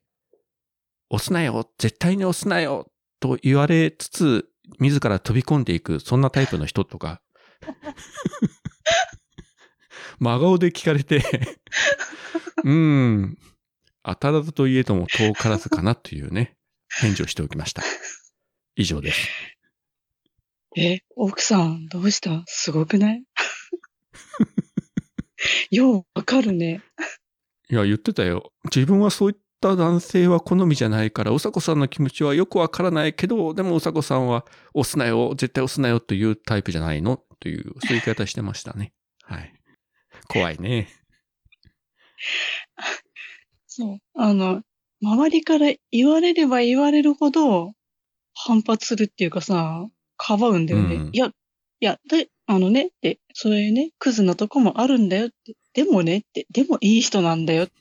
[1.10, 7.22] 押すなよ絶対に押すなよと言われつつ、自ら飛び込んでいく、そんなタイプの人とか、
[10.20, 11.18] 真顔で聞かれて、
[12.64, 13.38] うーん、
[14.04, 16.56] 当たらずといえども遠からずかなというね、
[16.90, 17.84] 返事をしておきました。
[18.76, 19.28] 以上です。
[20.76, 22.44] え、奥さん、どうした？
[22.48, 23.24] すごくない？
[25.72, 26.82] ようわかるね。
[27.70, 28.54] いや、言ってたよ。
[28.66, 37.22] 自分はそういった男性は好みじゃないから、うさこさんの気持ちはよくわからないけど、でもうさこさんは押すなよ、絶対押すなよというタイプじゃないの？
[37.40, 38.94] という、そういう言い方してましたね。
[39.24, 39.54] はい。
[40.28, 40.90] 怖いね。
[43.68, 43.98] そう。
[44.16, 44.62] あの、
[45.02, 47.74] 周りから言われれば言われるほど
[48.34, 50.96] 反発するっていうかさ、かばうんだよね。
[50.96, 51.34] うんいや、い
[51.80, 55.56] や、で、あのねって、そういうね、クズなとこもあるんだよって。
[55.74, 57.74] でもねって、でもいい人なんだよって。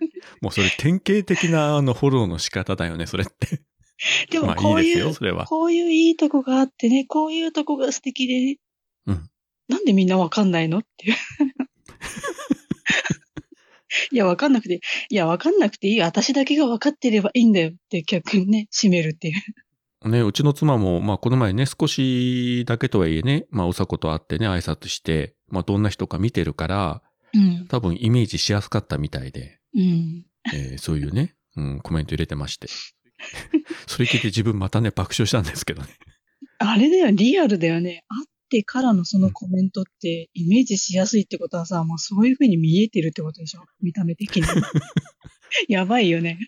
[0.40, 3.62] もうそれ典型的なあのフォローの仕方だよね、それって。
[4.30, 5.46] でもまあこういう、いいですよ、それは。
[5.46, 8.58] こういういいとこがあってね、こういうとこが素敵でね。
[9.06, 9.30] うん
[9.68, 11.14] なんでみんなわかんないのっていう。
[14.12, 16.04] いや、わかんなくて、いや、わかんなくていいよ。
[16.04, 20.08] 私だけがわかってればいいんだよって逆にね、締めるっていう。
[20.08, 27.66] ね、うちの妻も、まあ、この前ね、少しだけとはいえね、まあ、うさこと会ってね、挨拶して、まあ、どんな人か見てるから、うん。
[27.68, 30.26] 多分イメージしやすかったみたいで、うん。
[30.54, 32.68] えーそういうね、うん、コメント入れてまして。
[33.86, 35.88] それ聞いて自分またね、爆笑したんですけどね。
[36.58, 38.04] あれだよ、リアルだよね。
[38.08, 43.64] 会ってからのそのコメントって、イメージしやすいってことはさ、もうそういう風に見えてるってことでしょ？
[43.82, 44.42] 見た目的に。
[45.68, 46.38] やばいよね。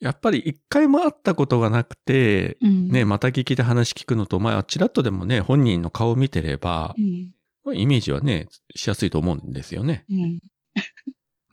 [0.00, 2.88] やっぱり一回も会ったことがなくて、うん。
[2.88, 7.34] ね、また聞きで話聞くのと、まあ、ちらっとでもね、本人の顔を見てればう、ん。
[7.64, 10.04] まあイメージはね、しやすいと思うんですよね。
[10.08, 10.40] うん。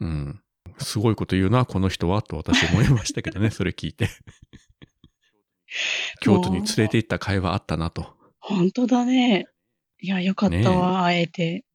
[0.01, 0.41] うん。
[0.79, 4.07] すごいこと言うな、この人は、と私思いましたけどね、 それ聞いて。
[6.21, 8.15] 京都に連れて行った会話あったなと。
[8.39, 9.47] 本当だね。
[10.01, 11.65] いや、よかったわ、会えて。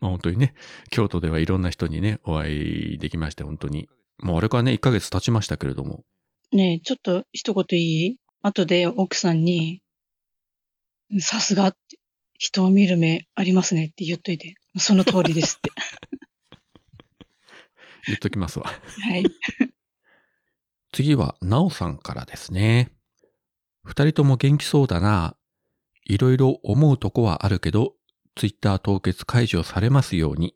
[0.00, 0.54] まあ本当にね、
[0.90, 3.88] 京都ではいろんな人にね、お会いできまして、本当に。
[4.18, 6.04] もうあれからね、1ヶ月経ちましたけれども。
[6.52, 8.16] ねえ、ちょっと一言いい？
[8.42, 9.82] 後で奥さんに、
[11.20, 11.98] さすがって、
[12.38, 14.54] 人を見る目ありますねって言っといて。
[14.78, 15.70] その通りですって。
[18.06, 18.66] 言っときますわ。
[18.66, 19.24] はい。
[20.92, 22.90] 次は、なおさんからですね。
[23.84, 25.36] 二人とも元気そうだな。
[26.04, 27.94] いろいろ思うとこはあるけど、
[28.34, 30.54] ツイッター凍結解除されますように。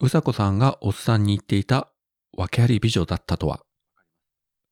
[0.00, 1.90] うさこさんがおっさんに言っていた
[2.36, 3.64] 訳あり美女だったとは。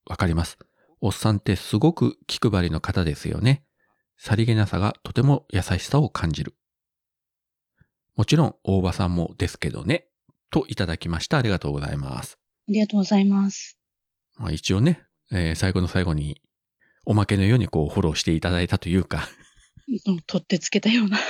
[0.06, 0.58] わかります。
[1.00, 3.64] おっさんってすごく気配りの方ですよね。
[4.16, 6.54] さりげなさがとても優しさを感じる。
[8.16, 10.06] もちろん、大場さんもですけどね。
[10.50, 11.38] といただきました。
[11.38, 12.38] ありがとうございます。
[12.68, 13.78] ありがとうございます。
[14.36, 16.40] まあ一応ね、えー最後の最後に、
[17.06, 19.28] おまけのようにこうフォローしていただいたというか、
[20.06, 21.18] う ん取ってつけたような。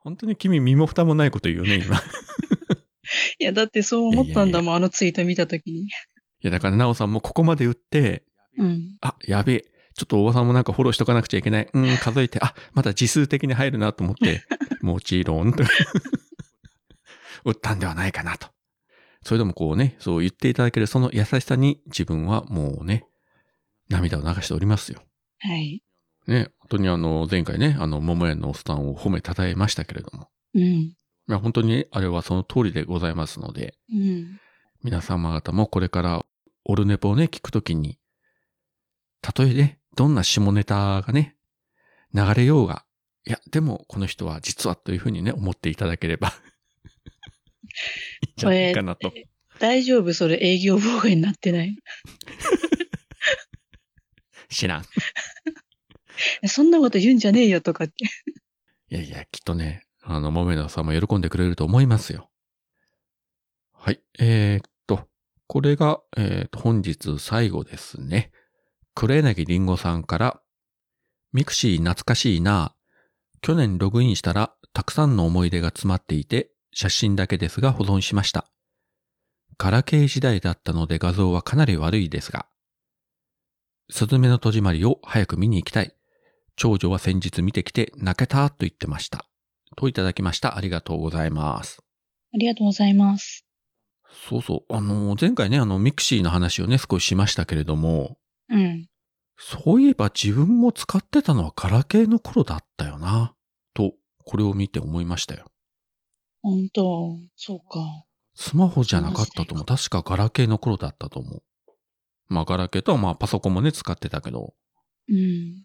[0.00, 1.96] 本当に君身も蓋もないこと言うね、今。
[1.96, 2.00] い
[3.40, 5.88] いや、だってそう思ったんだもん、あのツイート見たときに。
[6.40, 8.24] や、だから、なおさんもここまで打って、
[8.58, 8.96] うん。
[9.00, 9.64] あ、やべえ。
[10.00, 11.68] ちょっと大場さんもなんかフォローしとかなくちゃいけない。
[11.70, 14.42] うん、数えて、あ、まだ字数的に入るなと思って、
[14.80, 15.62] もちろん、と
[17.44, 18.48] 打ったんではないかなと。
[19.22, 23.04] それでもこうね、そう言っていただけるその優しさに自分はもうね、
[23.90, 25.02] 涙を流しておりますよ。
[25.40, 25.82] はい。
[26.26, 30.30] ね、本当にあの、前回ね、あの、桃屋のおっさんを褒めたたえましたけれども。
[30.54, 30.62] うん。
[30.62, 34.40] いや、本当にあれはその通りでございますので、うん。
[34.82, 36.24] 皆様方もこれから
[36.64, 37.98] オルネポをね、聞くときに、
[39.20, 41.36] たとえね、どんな下ネタがね、
[42.14, 42.84] 流れようが、
[43.26, 46.28] いや、でもこの人は実はというふうにね、思っていただければ、
[48.26, 49.12] いいんじゃないかなと。
[49.58, 50.14] 大丈夫？
[50.14, 51.76] それ営業妨害になってない？
[54.48, 54.84] 知らん。
[56.48, 58.04] そんなこと言うんじゃねえよとかって。
[58.88, 62.30] いやいや、きっとね、あの、もめのさんも喜んでくれると思いますよ。
[63.72, 64.00] はい。
[64.18, 65.08] えー、っと、
[65.46, 68.32] これが、えーと、本日最後ですね。
[69.00, 70.42] 黒柳りんごさんから、
[71.32, 72.74] ミクシー懐かしいな。
[73.40, 78.52] 去年ログインしたら、たくさんの思い出が詰まっていて、写真だけですが保存しました。
[79.56, 82.46] ガラケー時代だったので画像はかなり悪いですが、
[83.88, 85.96] すずめの戸締まりを早く見に行きたい。
[86.56, 89.24] 長女は先日見てきて泣けたと言ってました。
[89.78, 90.58] といただきました。
[90.58, 91.78] ありがとうございます。
[92.34, 93.46] ありがとうございます。
[94.28, 94.76] そうそう。
[94.76, 98.18] あの、前回ね、あの、ミクシーの話をね、少ししましたけれども、
[98.50, 98.89] うん。
[99.42, 103.34] そういえば自分も使ってたのはガラケーの頃だったよな。
[103.72, 103.94] と、
[104.26, 105.46] これを見て思いましたよ。
[106.42, 108.04] 本当そうか。
[108.34, 109.66] スマホじゃなかったと思う。
[109.66, 111.42] 確かガラケーの頃だったと思う。
[112.28, 114.52] まあ、ガラケーとはまあ、パソコンもね、使ってたけど、
[115.08, 115.64] うん。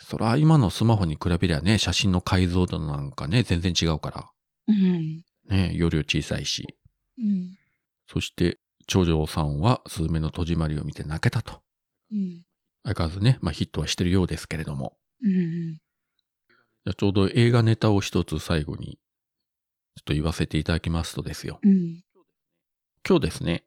[0.00, 4.30] そら今のスマホに比べりゃね、写真の解像度なんかね、全然違うから。
[4.66, 5.22] うん。
[5.48, 6.76] ね、容量小さいし。
[7.16, 7.56] うん。
[8.08, 8.58] そして、
[8.88, 11.62] 長女さんは、スズメの戸締まりを見て泣けたと。
[12.10, 12.42] うん。
[12.88, 14.96] 相変わらずね、まあヒットはしてるようですけれども。
[15.22, 15.74] うん。
[15.74, 18.98] じゃあちょうど映画ネタを一つ最後に、
[19.96, 21.58] ちょっと言わせていただきますとですよ。
[21.62, 22.02] うん。
[23.06, 23.64] 今日ですね、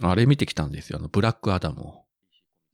[0.00, 0.98] あれ見てきたんですよ。
[0.98, 2.04] あの、ブラックアダムを。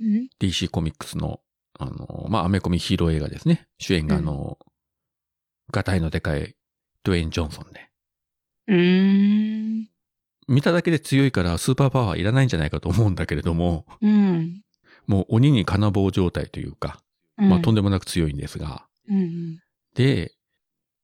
[0.00, 1.40] うん？DC コミックスの、
[1.78, 3.66] あの、まあ、アメコミヒーロー映画ですね。
[3.78, 4.58] 主演があの、
[5.72, 6.54] ガタイのでかい
[7.02, 7.90] ドゥエイン・ジョンソンで。
[8.68, 9.88] うーん。
[10.48, 14.62] 見ただけで強いからスーパーパワーいらないんじゃないかと思うんだけれども、うん。
[15.06, 17.00] もう鬼に金棒状態というか、
[17.36, 19.58] まあ、とんででもなく強いんですが、うん。
[19.94, 20.32] で、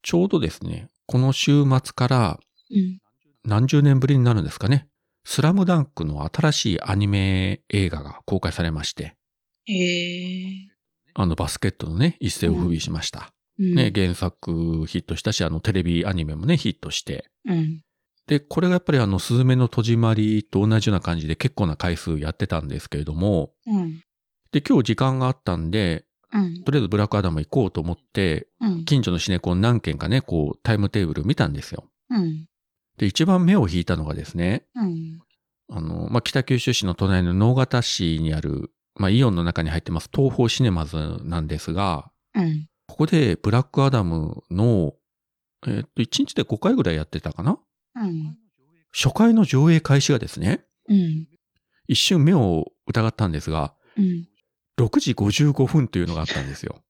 [0.02, 2.98] ちょうどですね、この週末からうん。
[3.44, 4.88] 何十年ぶりになるんですかね。
[5.24, 9.16] スラムダンクの新しいアニメ映画が公開されまして、
[9.66, 10.68] へえ。
[11.14, 13.32] あのバスケットのね、一世を風靡しました。
[13.58, 13.74] うん。
[13.74, 17.26] ね、原作ヒットしたし、あのテレビアニメもね、ヒットして。
[17.44, 17.80] うん。
[18.26, 24.02] で、これがやっぱりあの、スズメの戸締まりと同じような感じで結構な回数やってたんですけれども、うん。
[24.52, 26.62] で、今日時間があったんで、うん。
[26.64, 28.84] とりあえずブラックアダム行こうと思って、うん。
[28.84, 31.84] 近所のシネコン何軒かね、こう、タイムテーブル見たんですよ。
[32.10, 32.46] うん。
[32.96, 35.18] で、一番目を引いたのがですね、うん。
[35.68, 42.68] あの、まあ、北九州市の隣の直方市にある、まあ、イオンの中に入ってます東宝シネマズなんですが、うん。
[42.86, 44.94] ここでブラックアダムの、
[45.66, 47.58] えっと、1日で5回ぐらいやってたかな
[48.06, 48.36] うん。
[48.92, 51.26] 初回の上映開始がですね、うん。
[51.88, 54.28] 一瞬目を疑ったんですが、うん。
[54.78, 56.82] 6時55分というのがあったんですよ。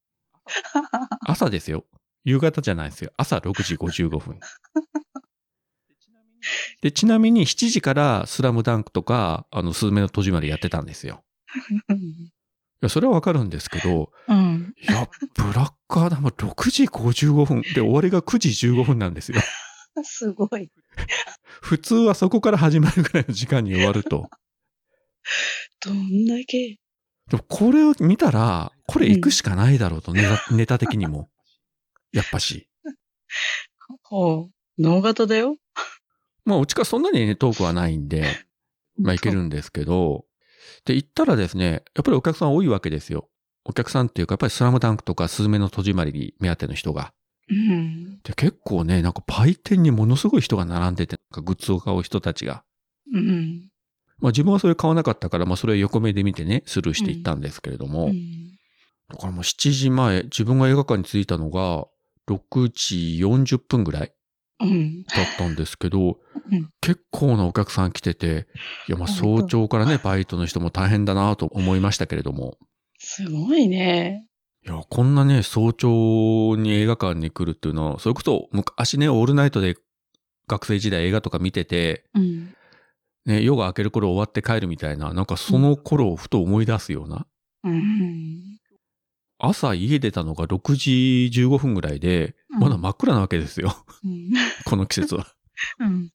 [1.27, 1.85] 朝ですよ。
[2.25, 3.12] 夕方じゃないですよ。
[3.16, 4.38] 朝6時55分。
[6.81, 11.25] で、ちなみに7時からスラムダンクとか、あの、スズメの戸締まりやってたんですよ。
[11.88, 14.75] いや、それはわかるんですけど、うん。
[14.81, 19.40] いや、ブラックアダム6時55分で終わりが9時15分なんですよ。
[20.05, 20.70] すごい。
[21.61, 24.28] 普通はそこから始まるぐらいの時間に終わると。
[25.85, 26.78] どんだけ。
[27.31, 31.31] でもこれを見たら、これ行くしかないだろうと、ネタネタ的にも。
[32.12, 32.68] やっぱし。
[34.02, 34.52] ほう。
[34.78, 35.57] 脳型だよ。
[36.44, 38.24] まあ、うちからそんなにね、遠くはないんで、
[38.96, 40.26] まあ、行けるんですけど、
[40.85, 43.31] で、行ったらですね、やっぱりお客さん多いわけですよ。
[43.64, 47.12] お客さんっていうか、やっぱりスラムダンクとかスズメの戸締まりに目当ての人が。
[47.50, 48.20] うん。
[48.22, 52.64] で、結構ね、なんか売店にものすごい人が並んでて、なんかグッズを買う人たちが。
[53.12, 53.68] うん。
[54.18, 58.52] まあ自分はそれ買わなかったから、まあそれを横目で見てね、スルーしていったんですけれども、うん。
[59.09, 61.87] だからもう7時前、自分が映画館に着いたのが、
[62.28, 64.12] 6時40分ぐらい
[64.61, 65.02] うん。
[65.02, 66.18] だったんですけど、
[66.50, 68.46] うん結構なお客さん来てて、
[68.88, 72.59] いやまあ早朝からね、バイトの人も大変だなと思いましたけれども、
[72.98, 74.26] すごいね。
[74.64, 79.76] いや、こんなね、早朝に映画館に来るっていうのは、それこそ昔ね、オールナイトで
[80.47, 82.55] 学生時代映画とか見てて、うん。
[83.24, 87.26] ね、夜が明ける頃終わって帰るみたいな、なんかその頃をふと思い出すような。
[87.64, 88.59] うん。
[89.39, 93.74] 朝家出たのが6時15分ぐらいで、うんまだ真っ暗なわけですよ。
[94.05, 94.30] うん。
[94.64, 95.26] この季節は。
[95.80, 96.11] うん。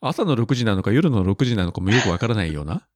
[0.00, 2.86] 朝の6時なのか夜の6時なのかもよくわからないような。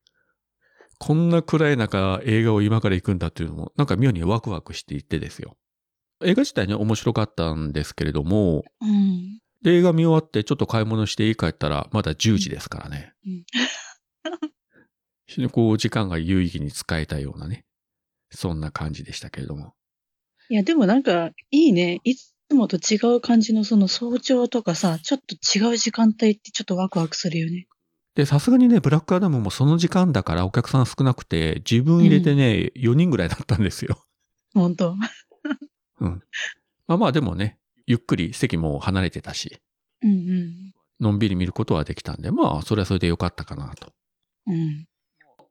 [1.01, 5.57] こんな暗い中映画を今から行くんだっていうのも、なんか妙にワクワクしていってですよ。
[6.23, 9.41] 映画自体ね、面白かったんですけれども、うん。
[9.63, 13.15] で映画見終わってちょっと買い物して家帰ったら、まだ10時ですからね。
[13.27, 13.45] うん
[15.27, 17.65] 非常にこう、時間が有意義に使えたようなね。
[18.31, 19.75] そんな感じでしたけれども。
[20.49, 22.01] いや、でもなんか、いいね。
[22.03, 27.69] いつもと違う感じのその早朝とかさ、ちょっと違う時間帯ってちょっとワクワクするよね。
[28.21, 34.05] で、さすがにね、ブラックアダムもその時間だからお客さん少なくて、自分入れてね、4人ぐらいだったんですよ。
[34.53, 34.95] 本当
[36.01, 36.23] うん。
[36.87, 39.59] まあまあでもね、ゆっくり席も離れてたし、
[40.03, 40.73] うんうん。
[41.01, 43.91] のんびり見ることはできたんで、まあ、それはそれでよかったかなと。
[44.49, 44.87] うん。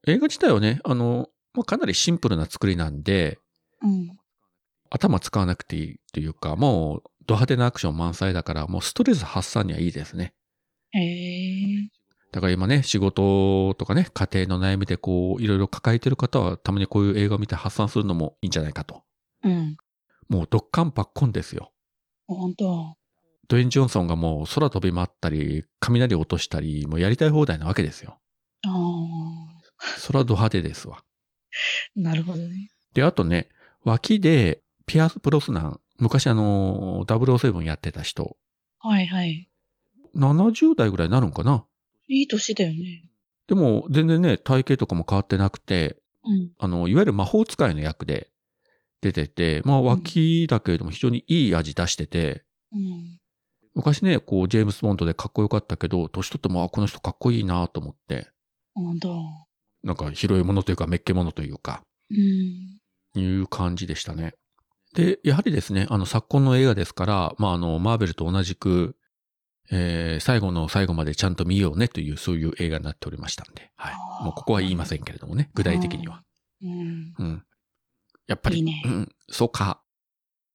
[0.06, 3.40] 映画自体はね、あの、まあ、かなりシンプルな作りなんで、
[3.82, 4.16] うん。
[4.92, 10.36] 頭使わなくていいというか、もう、ド派手なアクション満載だから、もうストレス発散にはいいですね。
[10.92, 11.99] へえ。
[12.32, 19.04] だから今ね、仕事とかね、家庭の悩みでこう、いろいろ抱えてる方は、たまにこういう映画を見て発散するのもいいんじゃないかと。
[19.44, 19.78] うん。
[20.28, 21.72] もう、ドッカンパッコンですよ。
[22.28, 22.96] 本当。
[23.48, 28.20] ドウェイン・ジョンソンがもう空飛び回ったり、雷落としたり、もうやりたい放題なわけですよ。
[28.64, 29.98] ああ。
[29.98, 31.04] それはド派手ですわ。
[31.96, 32.70] なるほどね。
[32.94, 33.50] で、あとね、
[33.84, 38.38] 脇で、ピアス・ブロスナン、昔あの、007やってた人、
[38.80, 39.50] はいはい。
[40.16, 41.66] 70代ぐらいになるんかな？
[42.10, 43.04] いい年だよね。
[43.48, 46.52] でも、全然ね、体型とかも変わってなくて、うん。
[46.58, 48.30] あの、いわゆる魔法使いの役で
[49.02, 52.44] 出てて、まあ脇だけれども非常にいい味出してて、
[52.74, 53.20] うん。
[53.76, 58.28] 昔ね、こう、ジェームス・ボンドでかっこよかったけど、年取っても、あ、この人かっこいいなと思って、
[58.74, 59.24] 本当。
[59.84, 63.20] なんか広いものというか、めっけものというか、うん。
[63.20, 64.34] いう感じでしたね。
[64.94, 68.96] で、やはりですね、あの、昨今の映画ですから、まあ、あの、マーベルと同じく、
[69.72, 73.94] えー、最後の最後までちゃんと見ようねという、そういう映画になっておりましたんで、はい
[74.24, 76.24] もうここは言いませんけれどもね、具体的には。
[76.62, 77.14] うん。
[77.18, 77.44] うん。
[78.28, 79.82] やっぱり、ねうん、そうか、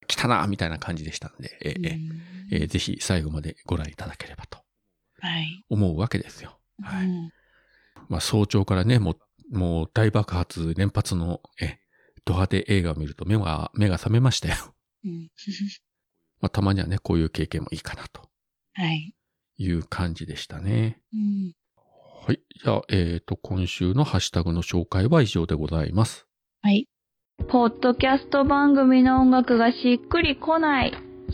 [0.06, 1.88] 来たな、みたいな感じでしたんで、えー
[2.52, 4.58] えーぜひ最後までご覧いただければと
[5.20, 5.64] はい。
[5.70, 6.58] 思うわけですよ。
[6.82, 7.06] はい。
[7.06, 7.30] うん
[8.08, 9.16] まあ、早朝からね、も
[9.52, 11.78] う、もう大爆発連発の、え、
[12.24, 14.56] ド派手映画を見ると目が、目が覚めましたよ。
[15.04, 15.30] うん。
[16.40, 18.28] まあ、たまにはね、こういう経験もいいかなと
[18.74, 19.14] はい。
[19.56, 21.00] いう感じでしたね。
[21.12, 21.52] うん。
[22.26, 22.40] はい。
[22.62, 26.26] じゃあ、えっ、と、今週のハッシュタグの紹介は以上でございます。
[26.62, 26.88] はい。
[27.48, 30.92] ポッドキャスト番組の音楽がしっくりこない。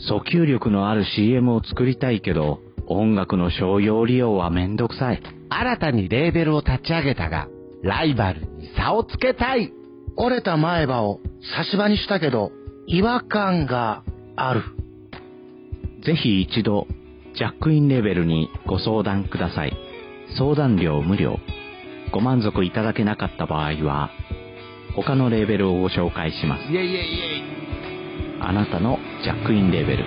[0.09, 5.21] 訴求力のある CM を作りたいけど、音楽の商用利用はめんどくさい。
[5.49, 7.47] 新たにレーベルを立ち上げたが、
[7.83, 9.71] ライバルに差をつけたい。
[10.17, 11.19] 折れた前歯を
[11.55, 12.51] 差し歯にしたけど、
[12.87, 14.03] 違和感が
[14.35, 14.63] ある。
[16.03, 16.87] ぜひ一度、
[17.33, 19.77] ジャックインレベルにご相談ください。
[20.37, 21.39] 相談料無料。
[22.11, 24.09] ご満足いただけなかった場合は、
[24.95, 26.63] 他のレーベルをご紹介します。
[26.65, 26.97] イェイイェイイェ
[27.37, 28.41] イ。
[28.41, 30.05] あなたのジャックインレベル。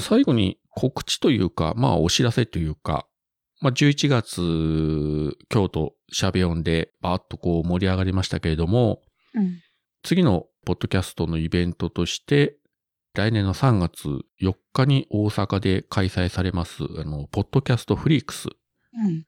[0.00, 3.06] 最後に告知というか、まあお知らせというか、
[3.62, 9.00] まあ11月、京都シャベオンでバーッとこう盛り上がりましたけれども、
[9.34, 9.60] うん。
[10.02, 12.56] 次のポッドキャストのイベントとして、
[13.14, 14.08] 来年の3月
[14.40, 18.48] 4日に大阪で開催されます、あの、ポッドキャストフリークス。
[18.48, 19.24] うん。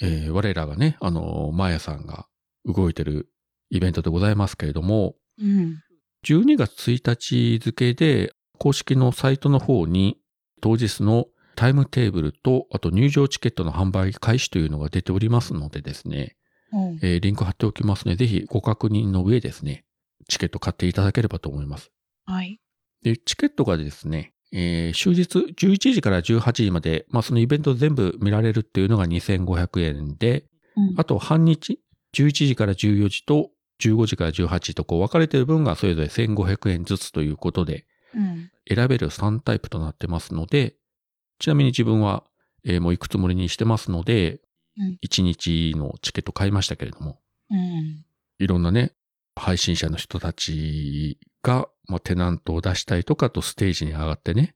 [0.00, 2.28] えー我らがね、あの、マーヤさんが
[2.66, 3.28] 動いてる
[3.70, 5.82] イベントでございますけれども、うん。
[6.24, 10.18] 12月1日付で公式のサイトの方に
[10.60, 11.26] 当日の
[11.56, 16.36] タイムテーブルと、あと入場チケットの販売開始というのが出ておりますのでですね、
[16.72, 16.98] うん。
[17.02, 19.84] えーリンク貼っておきますので、ぜひご確認の上ですね、
[20.28, 21.90] チケット買っていただければと思います。
[22.26, 22.60] はい。
[23.02, 30.44] で、チケットがですね、えー終日11時から18時まで、まあそのイベント全部見られるっていうのが2500円で、
[30.76, 31.80] うんあと半日、
[32.14, 33.50] 11時から14時と
[33.80, 38.50] 15時から18時とこう分かれている分がそれぞれ1500円ずつということで、うん。
[38.68, 40.76] 選べる3タイプとなってますので、
[41.38, 42.24] ちなみに自分は、
[42.64, 44.40] えーもう行くつもりにしてますので、
[44.78, 47.18] うん1日のチケット買いましたけれども、
[47.50, 48.04] うん。
[48.38, 48.92] いろんなね、
[49.34, 54.54] 配信者の人たちが、まあ、テナントを出したりとかとステージに上がってね、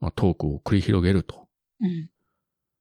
[0.00, 1.46] まあ、トークを繰り広げると
[1.80, 2.08] うん。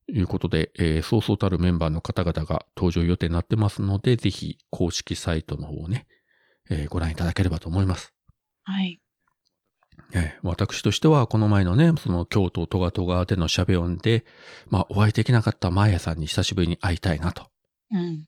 [0.09, 6.07] いうことで、えーそうそうたるメンバーの方々が登場予定になってますので、ぜひ公式サイトの方をね、
[6.71, 8.13] えーご覧いただければと思います。
[8.63, 8.99] はい。
[10.13, 14.25] えー私としては、この前のね、その京都トガトガでのシャベオンで、
[14.69, 17.47] まあ、お会いできなかったマーヤさんに久しぶりに会いたいなと
[17.91, 18.25] うん。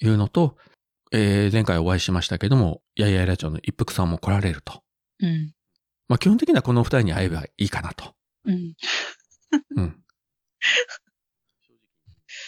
[0.00, 0.56] いうのと、
[1.12, 4.82] えー前回お会いしましたけども、やいやいラジオの一服さんも来られると。
[5.20, 5.52] うん。
[6.08, 8.14] まあ、基本的にはこの二人に会えばいいかなと。
[8.44, 8.74] うん。
[9.76, 9.96] うん。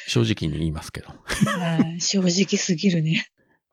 [0.07, 1.09] 正直に言いますけど。
[1.47, 3.27] はい正直すぎるね。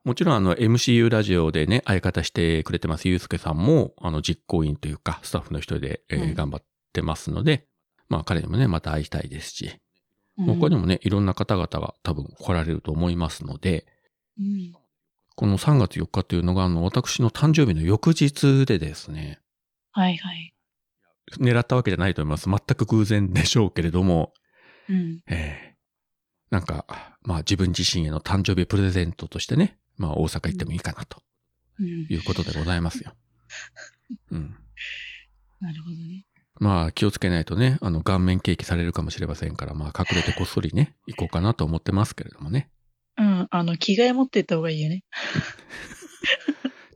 [0.06, 7.66] もちろんあの MCU ラジオでね、相方してくれてますゆうすけさんも、あの実行委員というか、スタッフの人で、えーうん頑張ってますので、
[8.08, 9.80] まあ彼にもね、また会いたいですし、
[10.38, 13.84] うん他にもね、いろんな方々が多分来られると思いますので、
[14.38, 14.72] うん。
[15.34, 19.40] この3月4日というのが、あの、私の誕生日の翌日でですね、
[19.90, 20.54] はいはい。
[21.40, 22.48] 狙ったわけじゃないと思います。
[22.48, 24.32] 全く偶然でしょうけれども、
[24.88, 25.20] うん。
[25.26, 25.76] えー
[26.48, 26.86] なんか、
[27.22, 31.22] まあ自分自身への誕生日プレゼントとしてね、まあ大阪行ってもいいかなと
[31.78, 31.86] うん。
[31.86, 33.12] いうことでございますよ。
[34.30, 34.56] うん。
[35.60, 36.24] なるほどね。
[36.58, 42.70] まあ気をつけないとね、あの顔面ケーキされるかもしれませんから、まあ隠れてこっそりね、行こうかなと思ってますけれどもね。
[43.18, 43.46] うん。
[43.50, 45.04] あの、着替え持ってった方がいいよね。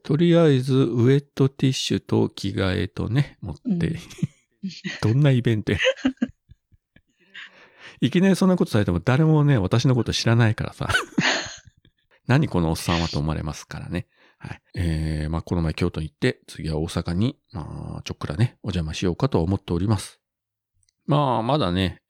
[0.03, 3.99] とりあえず、ウエットティッシュと着替えとね、持って、うん
[5.01, 5.79] どんなイベントや。
[8.03, 10.89] いきなりそんなことされても誰もね、私のこと知らないからさ。
[12.31, 14.07] 何このおっさんはと思われますからね。
[14.39, 14.61] はい。
[14.77, 20.21] えー、まあこの前京都に行って、次は大阪に、まあちょっくらね、お邪魔しようかと思っております。
[21.07, 22.03] まあまだね、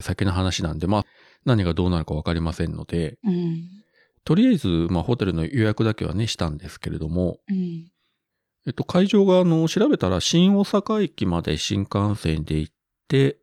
[0.00, 1.04] 先の話なんで、まあ
[1.44, 3.68] 何がどうなるかわかりませんので、うん。
[4.24, 7.90] とりあえず、まあホテルの予約だけはね、したんですけれども、うん。
[8.66, 12.74] えっと、会場が、あの、調べたら、新大阪駅まで新幹線で行っ
[13.08, 13.36] て、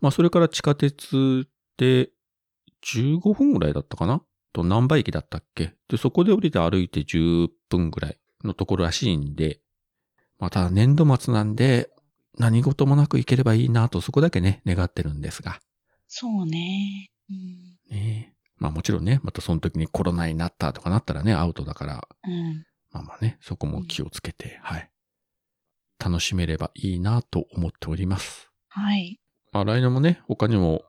[0.00, 1.46] まあ、それから地下鉄
[1.76, 2.08] で
[2.82, 4.22] 15分ぐらいだったかな
[4.56, 5.74] と、何倍駅だったっけ？
[5.88, 9.60] で、そこで降りて歩いて10分ぐらいのところらしいんで、
[10.38, 11.90] まあ、ただ年度末なんで、
[12.38, 15.60] 何事もなく行ければいいなと、そこだけね、願ってるんですが。
[16.08, 17.10] そうね。
[17.30, 17.94] うん。
[17.94, 22.64] ねまあもちろんね、またその時にコロナになったとかなったらね、アウトだから、うん。
[22.92, 24.90] まあまあね、そこも気をつけて、はい。
[25.98, 28.50] 楽しめればいいなと思っております。
[28.68, 29.20] はい。
[29.52, 30.84] まあ来年もね、他にも、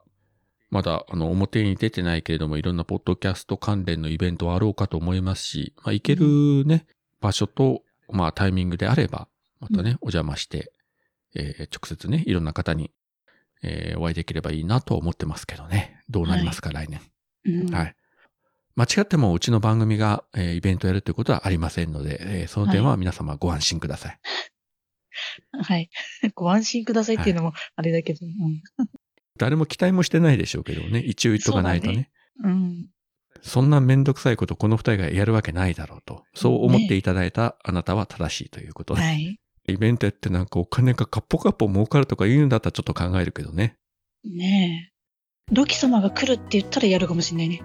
[0.70, 6.86] まだあの表に出てないけれども、いろんなポッドキャスト関連のイベントはあろうかと思いますし、まあ行けるね、
[7.20, 9.28] 場所と、まあタイミングであれば、
[9.60, 10.72] またね、お邪魔して、
[11.34, 12.90] えー直接ね、いろんな方に、
[13.62, 16.02] えーお会いできればいいなと思ってますけどね。
[16.10, 17.00] どうなりますか、来年。
[17.46, 17.74] うん。
[17.74, 17.94] はい。
[18.76, 24.18] 間違ってもうちの番組が、えーイベントやるということはありませんので、えーその点は皆様ご安心ください。
[25.62, 25.90] はい。
[26.34, 28.20] ご安心くださいっていうのもあれだけど。
[29.38, 31.00] 誰も期待もしてないでしょうけどね。
[31.00, 32.10] 一応言っとかないとね。
[32.44, 32.50] うん。
[32.50, 32.86] うん。
[33.42, 36.24] そんなめんどくさいことこの二人がやるわけないだろうと。
[36.34, 39.00] そう思っていただいたあなたは正しいということで。
[39.00, 39.38] はい。
[39.68, 43.76] イベントやってなんかお金がカッポカッポ儲かるとか言うんだったらちょっと考えるけどね。
[44.24, 45.54] ねえ。
[45.54, 47.62] ロキ様が来るって言ったらやるかもしれないね。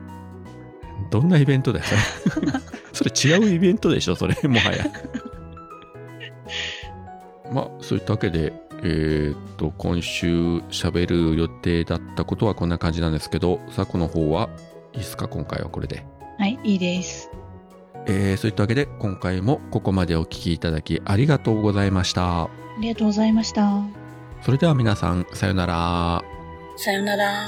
[1.11, 1.95] どんなイベントだよ、そ
[2.41, 2.47] れ。
[2.93, 4.86] それ違うイベントでしょ、それ、もはや。
[7.51, 8.53] まあ、そういったわけで、
[8.86, 14.49] えーっと、今週喋る予定だったことはこんな感じなんですけど、さあ、この方は
[14.91, 16.05] いいですか、今回はこれで。
[16.38, 17.29] はい、いいです。
[18.05, 22.43] えー、そういったわけで、今回もここまでお聞きいただきありがとうございました。
[22.43, 22.49] あ
[22.81, 23.81] りがとうございました。
[24.41, 26.23] それでは皆さん、さよなら。
[26.75, 27.47] さよなら。